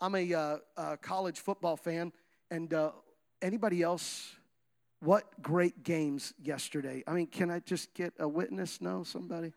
[0.00, 2.12] I'm a, uh, college football fan,
[2.50, 2.92] and uh,
[3.42, 4.34] anybody else?
[5.00, 7.04] What great games yesterday!
[7.06, 8.80] I mean, can I just get a witness?
[8.80, 9.52] No, somebody.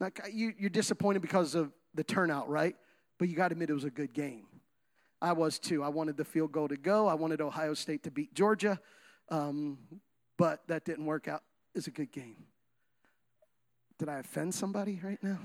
[0.00, 2.74] Like you, you're disappointed because of the turnout, right?
[3.18, 4.46] But you got to admit it was a good game.
[5.24, 5.82] I was too.
[5.82, 7.06] I wanted the field goal to go.
[7.06, 8.78] I wanted Ohio State to beat Georgia,
[9.30, 9.78] um,
[10.36, 11.42] but that didn't work out.
[11.74, 12.36] It's a good game.
[13.98, 15.38] Did I offend somebody right now?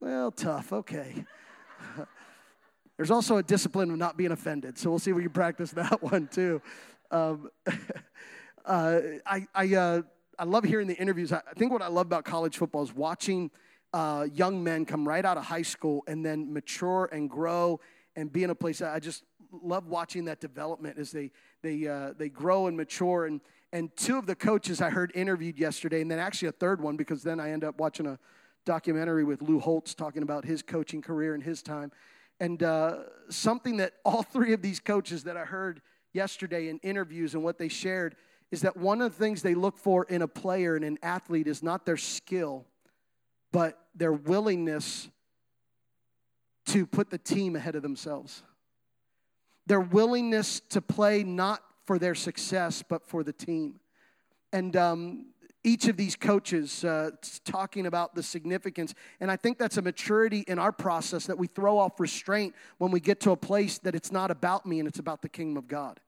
[0.00, 0.70] Well, tough.
[0.70, 1.24] Okay.
[2.98, 4.76] There's also a discipline of not being offended.
[4.76, 6.60] So we'll see if we can practice that one too.
[7.10, 7.48] Um,
[8.66, 10.02] uh, I, I, uh,
[10.38, 11.32] I love hearing the interviews.
[11.32, 13.50] I think what I love about college football is watching
[13.92, 17.80] uh, young men come right out of high school and then mature and grow
[18.16, 18.82] and be in a place.
[18.82, 19.24] I just
[19.62, 21.30] love watching that development as they,
[21.62, 23.26] they, uh, they grow and mature.
[23.26, 23.40] And,
[23.72, 26.96] and two of the coaches I heard interviewed yesterday, and then actually a third one
[26.96, 28.18] because then I end up watching a
[28.64, 31.90] documentary with Lou Holtz talking about his coaching career and his time.
[32.40, 32.98] And uh,
[33.30, 35.80] something that all three of these coaches that I heard
[36.12, 38.16] yesterday in interviews and what they shared
[38.50, 41.46] is that one of the things they look for in a player and an athlete
[41.46, 42.64] is not their skill,
[43.52, 45.08] but their willingness
[46.66, 48.42] to put the team ahead of themselves.
[49.66, 53.80] Their willingness to play not for their success, but for the team.
[54.52, 55.26] And um,
[55.64, 57.10] each of these coaches uh,
[57.44, 58.94] talking about the significance.
[59.20, 62.90] And I think that's a maturity in our process that we throw off restraint when
[62.90, 65.56] we get to a place that it's not about me and it's about the kingdom
[65.56, 66.00] of God.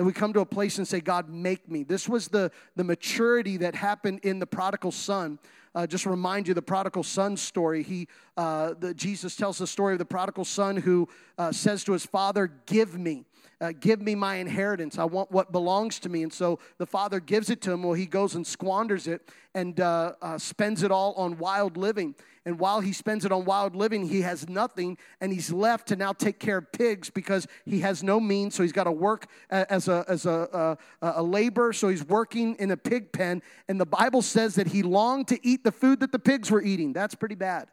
[0.00, 1.82] That we come to a place and say, God, make me.
[1.82, 5.38] This was the, the maturity that happened in the prodigal son.
[5.74, 7.82] Uh, just remind you the prodigal son story.
[7.82, 11.92] He, uh, the, Jesus tells the story of the prodigal son who uh, says to
[11.92, 13.26] his father, Give me
[13.60, 14.98] uh, give me my inheritance.
[14.98, 16.22] I want what belongs to me.
[16.22, 17.82] And so the father gives it to him.
[17.82, 22.14] Well, he goes and squanders it and uh, uh, spends it all on wild living.
[22.46, 25.96] And while he spends it on wild living, he has nothing, and he's left to
[25.96, 28.54] now take care of pigs because he has no means.
[28.54, 31.74] So he's got to work as a as a, a, a laborer.
[31.74, 35.46] So he's working in a pig pen, and the Bible says that he longed to
[35.46, 36.94] eat the food that the pigs were eating.
[36.94, 37.68] That's pretty bad.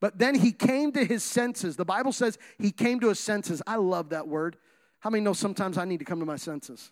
[0.00, 1.76] But then he came to his senses.
[1.76, 3.60] The Bible says he came to his senses.
[3.66, 4.56] I love that word.
[5.06, 6.90] How many know sometimes I need to come to my senses?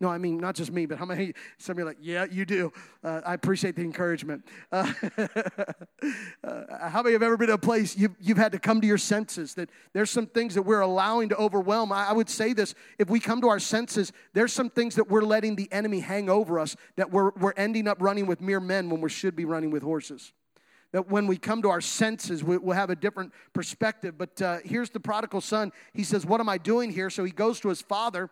[0.00, 1.32] No, I mean, not just me, but how many?
[1.58, 2.72] Some of you are like, yeah, you do.
[3.02, 4.44] Uh, I appreciate the encouragement.
[4.70, 8.80] Uh, uh, how many have ever been in a place you've, you've had to come
[8.80, 9.54] to your senses?
[9.54, 11.90] That there's some things that we're allowing to overwhelm.
[11.90, 15.10] I, I would say this if we come to our senses, there's some things that
[15.10, 18.60] we're letting the enemy hang over us that we're, we're ending up running with mere
[18.60, 20.32] men when we should be running with horses
[20.92, 24.16] that when we come to our senses, we, will have a different perspective.
[24.16, 25.72] But uh, here's the prodigal son.
[25.92, 27.10] He says, What am I doing here?
[27.10, 28.30] So he goes to his father.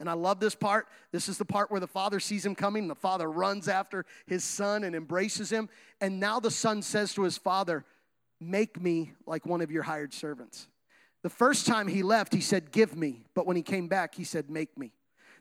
[0.00, 0.86] And I love this part.
[1.10, 4.04] This is the part where the father sees him coming, and the father runs after
[4.26, 5.68] his son and embraces him.
[6.00, 7.84] And now the son says to his father,
[8.40, 10.68] Make me like one of your hired servants.
[11.22, 13.24] The first time he left, he said, Give me.
[13.34, 14.92] But when he came back, he said, Make me.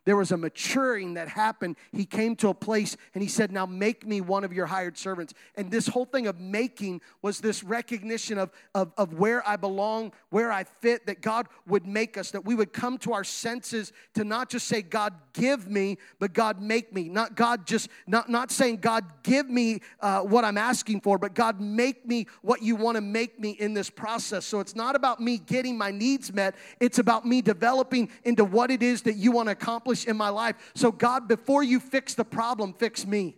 [0.07, 1.75] There was a maturing that happened.
[1.91, 4.97] He came to a place and he said, Now make me one of your hired
[4.97, 5.33] servants.
[5.55, 10.13] And this whole thing of making was this recognition of, of, of where I belong,
[10.29, 13.91] where I fit, that God would make us, that we would come to our senses
[14.13, 17.09] to not just say, God, give me, but God, make me.
[17.09, 21.33] Not God just, not, not saying, God, give me uh, what I'm asking for, but
[21.33, 24.45] God, make me what you want to make me in this process.
[24.45, 28.71] So it's not about me getting my needs met, it's about me developing into what
[28.71, 30.55] it is that you want to accomplish in my life.
[30.75, 33.35] So, God, before you fix the problem, fix me.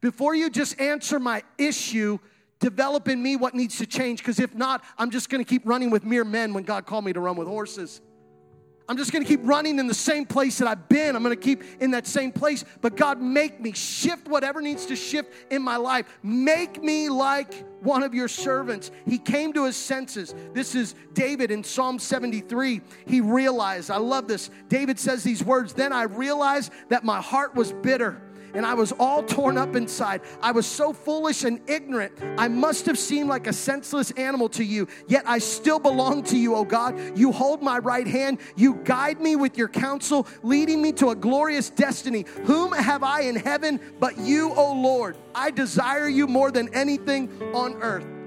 [0.00, 2.18] Before you just answer my issue,
[2.58, 4.20] develop in me what needs to change.
[4.20, 7.04] Because if not, I'm just going to keep running with mere men when God called
[7.04, 8.00] me to run with horses.
[8.90, 11.14] I'm just gonna keep running in the same place that I've been.
[11.14, 12.64] I'm gonna keep in that same place.
[12.80, 16.06] But God, make me shift whatever needs to shift in my life.
[16.24, 18.90] Make me like one of your servants.
[19.06, 20.34] He came to his senses.
[20.54, 22.80] This is David in Psalm 73.
[23.06, 24.50] He realized, I love this.
[24.68, 28.20] David says these words Then I realized that my heart was bitter
[28.54, 30.22] and I was all torn up inside.
[30.40, 32.12] I was so foolish and ignorant.
[32.38, 36.36] I must have seemed like a senseless animal to you, yet I still belong to
[36.36, 37.18] you, O God.
[37.18, 38.38] You hold my right hand.
[38.56, 42.24] You guide me with your counsel, leading me to a glorious destiny.
[42.44, 45.16] Whom have I in heaven but you, O Lord?
[45.34, 48.19] I desire you more than anything on earth.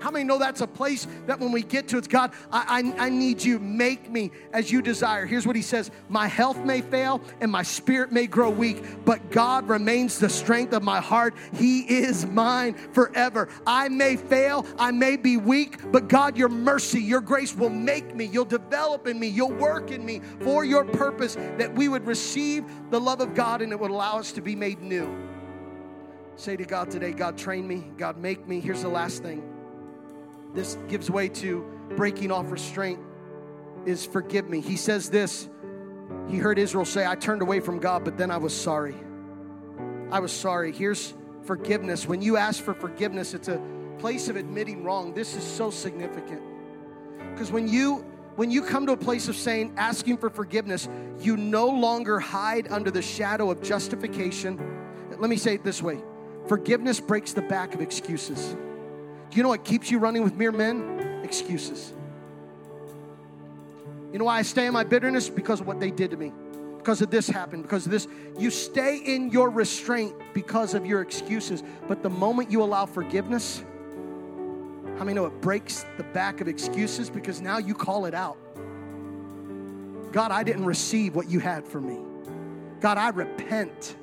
[0.00, 3.06] How many know that's a place that when we get to it's God, I, I,
[3.06, 5.26] I, need you, make me as you desire.
[5.26, 9.30] Here's what he says My health may fail and my spirit may grow weak, but
[9.30, 11.34] God remains the strength of my heart.
[11.54, 13.48] He is mine forever.
[13.66, 18.14] I may fail, I may be weak, but God, your mercy, your grace will make
[18.14, 18.24] me.
[18.24, 22.64] You'll develop in me, you'll work in me for your purpose that we would receive
[22.90, 25.28] the love of God and it would allow us to be made new.
[26.36, 28.60] Say to God today, God, train me, God, make me.
[28.60, 29.57] Here's the last thing
[30.58, 32.98] this gives way to breaking off restraint
[33.86, 34.60] is forgive me.
[34.60, 35.48] He says this.
[36.28, 38.96] He heard Israel say, I turned away from God, but then I was sorry.
[40.10, 40.72] I was sorry.
[40.72, 42.08] Here's forgiveness.
[42.08, 43.62] When you ask for forgiveness, it's a
[43.98, 45.14] place of admitting wrong.
[45.14, 46.42] This is so significant.
[47.32, 48.04] Because when you
[48.34, 50.88] when you come to a place of saying asking for forgiveness,
[51.20, 54.58] you no longer hide under the shadow of justification.
[55.18, 56.02] Let me say it this way.
[56.48, 58.56] Forgiveness breaks the back of excuses.
[59.32, 61.20] You know what keeps you running with mere men?
[61.22, 61.92] Excuses.
[64.12, 65.28] You know why I stay in my bitterness?
[65.28, 66.32] Because of what they did to me.
[66.78, 68.08] Because of this happened, because of this.
[68.38, 71.62] You stay in your restraint because of your excuses.
[71.86, 73.62] But the moment you allow forgiveness,
[74.96, 77.10] how many know it breaks the back of excuses?
[77.10, 78.38] Because now you call it out.
[80.12, 81.98] God, I didn't receive what you had for me.
[82.80, 83.96] God, I repent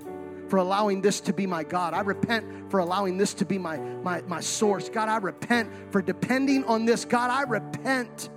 [0.47, 1.93] for allowing this to be my God.
[1.93, 4.89] I repent for allowing this to be my, my, my source.
[4.89, 7.05] God, I repent for depending on this.
[7.05, 8.29] God, I repent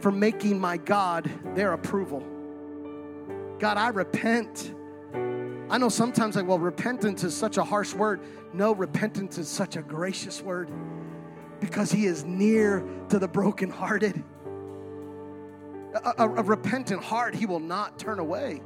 [0.00, 2.22] for making my God their approval.
[3.58, 4.74] God, I repent.
[5.70, 8.20] I know sometimes like, well, repentance is such a harsh word.
[8.52, 10.70] No, repentance is such a gracious word
[11.60, 14.22] because he is near to the brokenhearted.
[15.94, 18.60] A, a, a repentant heart, he will not turn away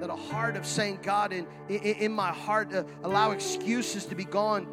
[0.00, 4.14] that a heart of saying, God, in, in, in my heart, uh, allow excuses to
[4.14, 4.66] be gone.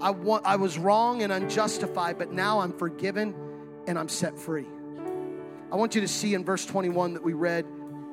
[0.00, 3.34] I, want, I was wrong and unjustified, but now I'm forgiven
[3.86, 4.66] and I'm set free.
[5.72, 7.64] I want you to see in verse 21 that we read,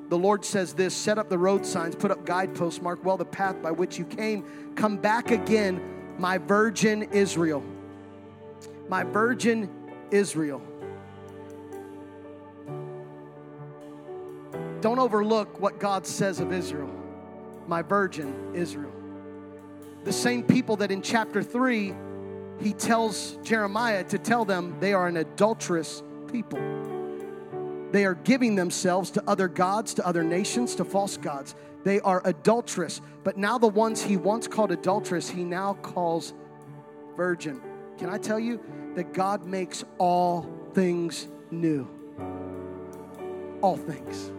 [0.09, 3.25] the Lord says this set up the road signs, put up guideposts, mark well the
[3.25, 4.45] path by which you came.
[4.75, 5.81] Come back again,
[6.17, 7.63] my virgin Israel.
[8.87, 9.69] My virgin
[10.11, 10.61] Israel.
[14.81, 16.89] Don't overlook what God says of Israel,
[17.67, 18.91] my virgin Israel.
[20.03, 21.93] The same people that in chapter 3,
[22.59, 26.59] he tells Jeremiah to tell them they are an adulterous people.
[27.91, 31.55] They are giving themselves to other gods, to other nations, to false gods.
[31.83, 33.01] They are adulterous.
[33.23, 36.33] But now, the ones he once called adulterous, he now calls
[37.15, 37.61] virgin.
[37.97, 38.61] Can I tell you
[38.95, 41.87] that God makes all things new?
[43.61, 44.31] All things.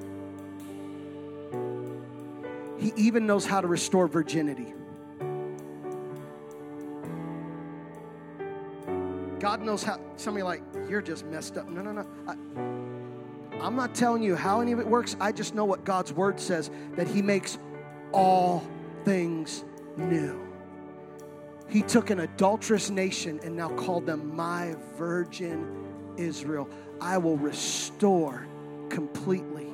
[2.78, 4.72] He even knows how to restore virginity.
[9.40, 10.00] God knows how.
[10.16, 11.68] Some of you like, you're just messed up.
[11.68, 12.06] No, no, no.
[12.26, 12.32] I,
[13.64, 15.16] I'm not telling you how any of it works.
[15.20, 17.58] I just know what God's word says that He makes
[18.12, 18.66] all
[19.04, 19.64] things
[19.96, 20.40] new.
[21.68, 26.68] He took an adulterous nation and now called them my virgin Israel.
[27.00, 28.46] I will restore
[28.88, 29.68] completely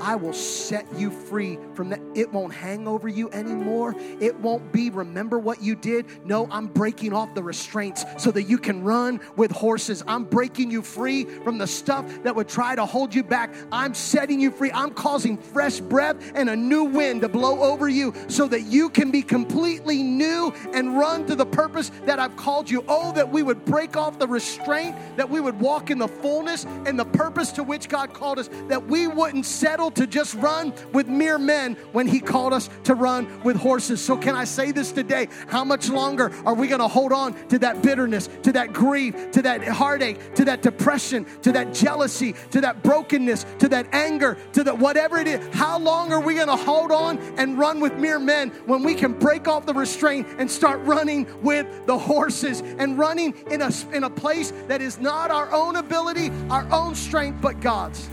[0.00, 2.00] I will set you free from that.
[2.14, 3.94] It won't hang over you anymore.
[4.20, 6.06] It won't be, remember what you did.
[6.26, 10.02] No, I'm breaking off the restraints so that you can run with horses.
[10.08, 13.54] I'm breaking you free from the stuff that would try to hold you back.
[13.70, 14.72] I'm setting you free.
[14.72, 18.88] I'm causing fresh breath and a new wind to blow over you so that you
[18.88, 22.84] can be completely new and run to the purpose that I've called you.
[22.88, 26.64] Oh, that we would break off the restraint, that we would walk in the fullness
[26.64, 30.72] and the purpose to which God called us, that we wouldn't settle to just run
[30.92, 34.00] with mere men when He called us to run with horses.
[34.00, 35.28] So, can I say this today?
[35.48, 39.30] How much longer are we going to hold on to that bitterness, to that grief,
[39.32, 44.36] to that heartache, to that depression, to that jealousy, to that brokenness, to that anger,
[44.52, 45.54] to that whatever it is?
[45.54, 48.94] How long are we going to hold on and run with mere men when we
[48.94, 53.70] can break off the restraint and start running with the horses and running in a,
[53.92, 58.08] in a place that is not our own ability, our own strength, but God's?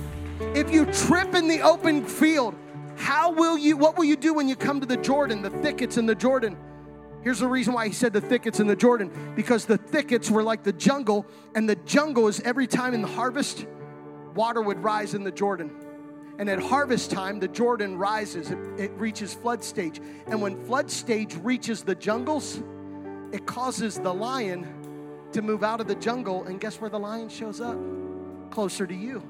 [0.55, 2.55] If you trip in the open field,
[3.03, 5.97] how will you, what will you do when you come to the Jordan, the thickets
[5.97, 6.57] in the Jordan?
[7.21, 10.41] Here's the reason why he said the thickets in the Jordan because the thickets were
[10.41, 13.67] like the jungle, and the jungle is every time in the harvest,
[14.35, 15.69] water would rise in the Jordan.
[16.39, 19.99] And at harvest time, the Jordan rises, it, it reaches flood stage.
[20.27, 22.63] And when flood stage reaches the jungles,
[23.33, 26.45] it causes the lion to move out of the jungle.
[26.45, 27.77] And guess where the lion shows up?
[28.49, 29.21] Closer to you.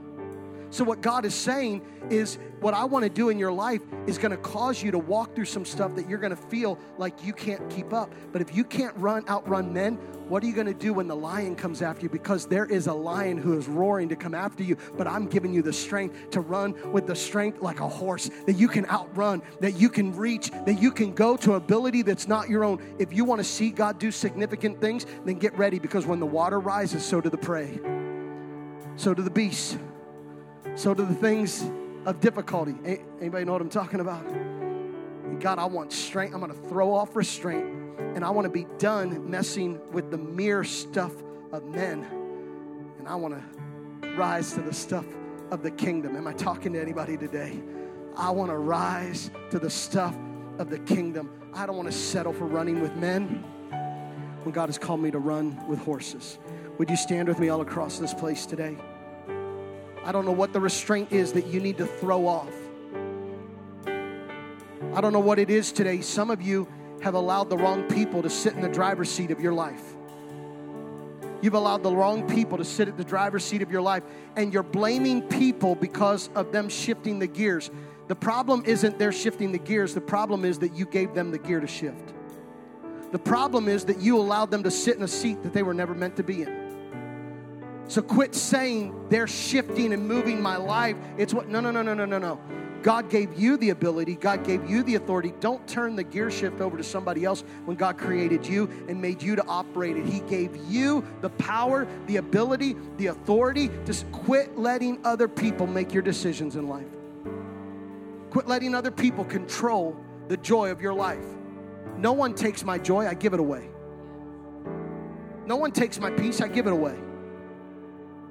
[0.73, 4.17] So, what God is saying is, what I want to do in your life is
[4.17, 7.23] going to cause you to walk through some stuff that you're going to feel like
[7.23, 8.11] you can't keep up.
[8.31, 9.97] But if you can't run, outrun men,
[10.29, 12.09] what are you going to do when the lion comes after you?
[12.09, 15.53] Because there is a lion who is roaring to come after you, but I'm giving
[15.53, 19.43] you the strength to run with the strength like a horse, that you can outrun,
[19.59, 22.81] that you can reach, that you can go to ability that's not your own.
[22.97, 26.25] If you want to see God do significant things, then get ready because when the
[26.25, 27.79] water rises, so do the prey,
[28.95, 29.77] so do the beasts.
[30.75, 31.63] So do the things
[32.05, 32.75] of difficulty.
[33.21, 34.25] Anybody know what I'm talking about?
[35.39, 36.33] God, I want strength.
[36.33, 37.65] I'm going to throw off restraint
[38.15, 41.11] and I want to be done messing with the mere stuff
[41.51, 42.03] of men.
[42.97, 45.05] And I want to rise to the stuff
[45.51, 46.15] of the kingdom.
[46.15, 47.61] Am I talking to anybody today?
[48.15, 50.15] I want to rise to the stuff
[50.57, 51.29] of the kingdom.
[51.53, 53.43] I don't want to settle for running with men
[54.43, 56.39] when God has called me to run with horses.
[56.77, 58.77] Would you stand with me all across this place today?
[60.05, 62.53] I don't know what the restraint is that you need to throw off.
[64.93, 66.01] I don't know what it is today.
[66.01, 66.67] Some of you
[67.01, 69.81] have allowed the wrong people to sit in the driver's seat of your life.
[71.41, 74.03] You've allowed the wrong people to sit at the driver's seat of your life,
[74.35, 77.71] and you're blaming people because of them shifting the gears.
[78.07, 81.39] The problem isn't they're shifting the gears, the problem is that you gave them the
[81.39, 82.13] gear to shift.
[83.11, 85.73] The problem is that you allowed them to sit in a seat that they were
[85.73, 86.62] never meant to be in.
[87.87, 90.95] So quit saying they're shifting and moving my life.
[91.17, 92.39] It's what, no, no, no, no, no, no, no.
[92.81, 95.33] God gave you the ability, God gave you the authority.
[95.39, 99.23] Don't turn the gear shift over to somebody else when God created you and made
[99.23, 100.05] you to operate it.
[100.05, 105.93] He gave you the power, the ability, the authority to quit letting other people make
[105.93, 106.87] your decisions in life.
[108.31, 109.95] Quit letting other people control
[110.27, 111.23] the joy of your life.
[111.97, 113.69] No one takes my joy, I give it away.
[115.45, 116.97] No one takes my peace, I give it away.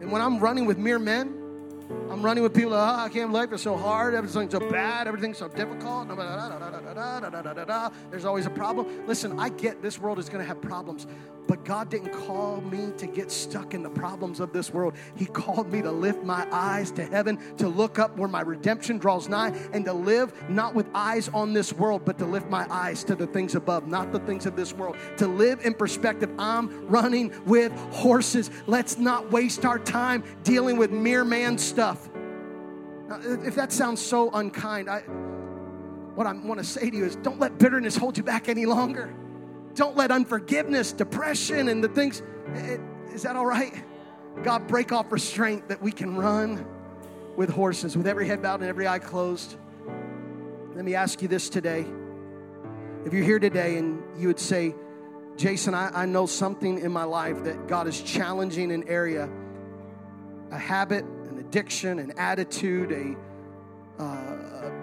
[0.02, 1.38] And when I'm running with mere men,
[2.10, 5.38] I'm running with people, oh, I can't life is so hard, everything's so bad, everything's
[5.38, 6.08] so difficult.
[8.10, 9.06] There's always a problem.
[9.06, 11.06] Listen, I get this world is going to have problems,
[11.46, 14.94] but God didn't call me to get stuck in the problems of this world.
[15.16, 18.98] He called me to lift my eyes to heaven, to look up where my redemption
[18.98, 22.66] draws nigh, and to live not with eyes on this world, but to lift my
[22.70, 24.96] eyes to the things above, not the things of this world.
[25.18, 28.50] To live in perspective, I'm running with horses.
[28.66, 32.08] Let's not waste our time dealing with mere man stuff.
[33.08, 35.00] Now, if that sounds so unkind, I,
[36.14, 38.66] what I want to say to you is don't let bitterness hold you back any
[38.66, 39.14] longer.
[39.74, 42.22] Don't let unforgiveness, depression, and the things.
[43.12, 43.72] Is that all right?
[44.42, 46.66] God, break off restraint that we can run
[47.36, 49.56] with horses, with every head bowed and every eye closed.
[50.74, 51.86] Let me ask you this today.
[53.04, 54.74] If you're here today and you would say,
[55.36, 59.28] Jason, I, I know something in my life that God is challenging an area,
[60.50, 64.31] a habit, an addiction, an attitude, a uh,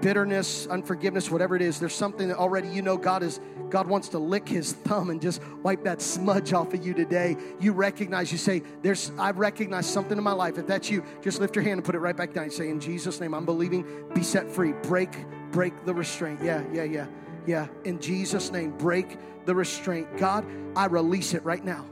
[0.02, 4.10] bitterness, unforgiveness, whatever it is, there's something that already you know God is God wants
[4.10, 7.38] to lick his thumb and just wipe that smudge off of you today.
[7.60, 10.58] You recognize, you say, There's I recognize something in my life.
[10.58, 12.46] If that's you, just lift your hand and put it right back down.
[12.46, 14.74] You say, In Jesus' name, I'm believing, be set free.
[14.84, 15.12] Break,
[15.52, 16.40] break the restraint.
[16.44, 17.08] Yeah, yeah, yeah.
[17.46, 17.68] Yeah.
[17.84, 20.18] In Jesus' name, break the restraint.
[20.18, 21.86] God, I release it right now.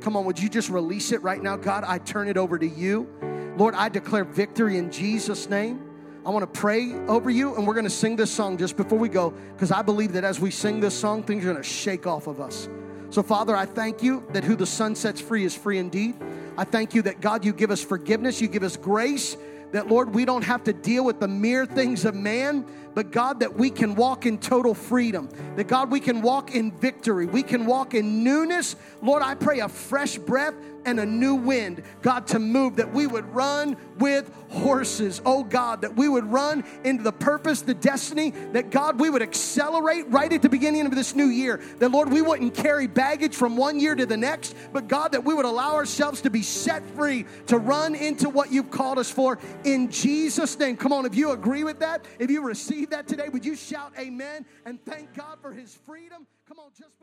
[0.00, 1.56] Come on, would you just release it right now?
[1.56, 3.08] God, I turn it over to you.
[3.56, 5.85] Lord, I declare victory in Jesus' name.
[6.26, 8.98] I want to pray over you, and we're going to sing this song just before
[8.98, 11.62] we go, because I believe that as we sing this song, things are going to
[11.62, 12.68] shake off of us.
[13.10, 16.16] So, Father, I thank you that who the Son sets free is free indeed.
[16.58, 19.36] I thank you that, God, you give us forgiveness, you give us grace,
[19.70, 22.66] that, Lord, we don't have to deal with the mere things of man,
[22.96, 25.28] but God, that we can walk in total freedom.
[25.56, 27.26] That, God, we can walk in victory.
[27.26, 28.74] We can walk in newness.
[29.02, 30.54] Lord, I pray a fresh breath
[30.86, 35.20] and a new wind, God, to move, that we would run with horses.
[35.26, 39.20] Oh God, that we would run into the purpose, the destiny, that God, we would
[39.20, 41.60] accelerate right at the beginning of this new year.
[41.80, 45.24] That Lord, we wouldn't carry baggage from one year to the next, but God, that
[45.24, 49.10] we would allow ourselves to be set free to run into what you've called us
[49.10, 50.76] for in Jesus' name.
[50.76, 53.92] Come on, if you agree with that, if you receive that today, would you shout
[53.98, 56.26] amen and thank God for his freedom?
[56.48, 56.95] Come on, just.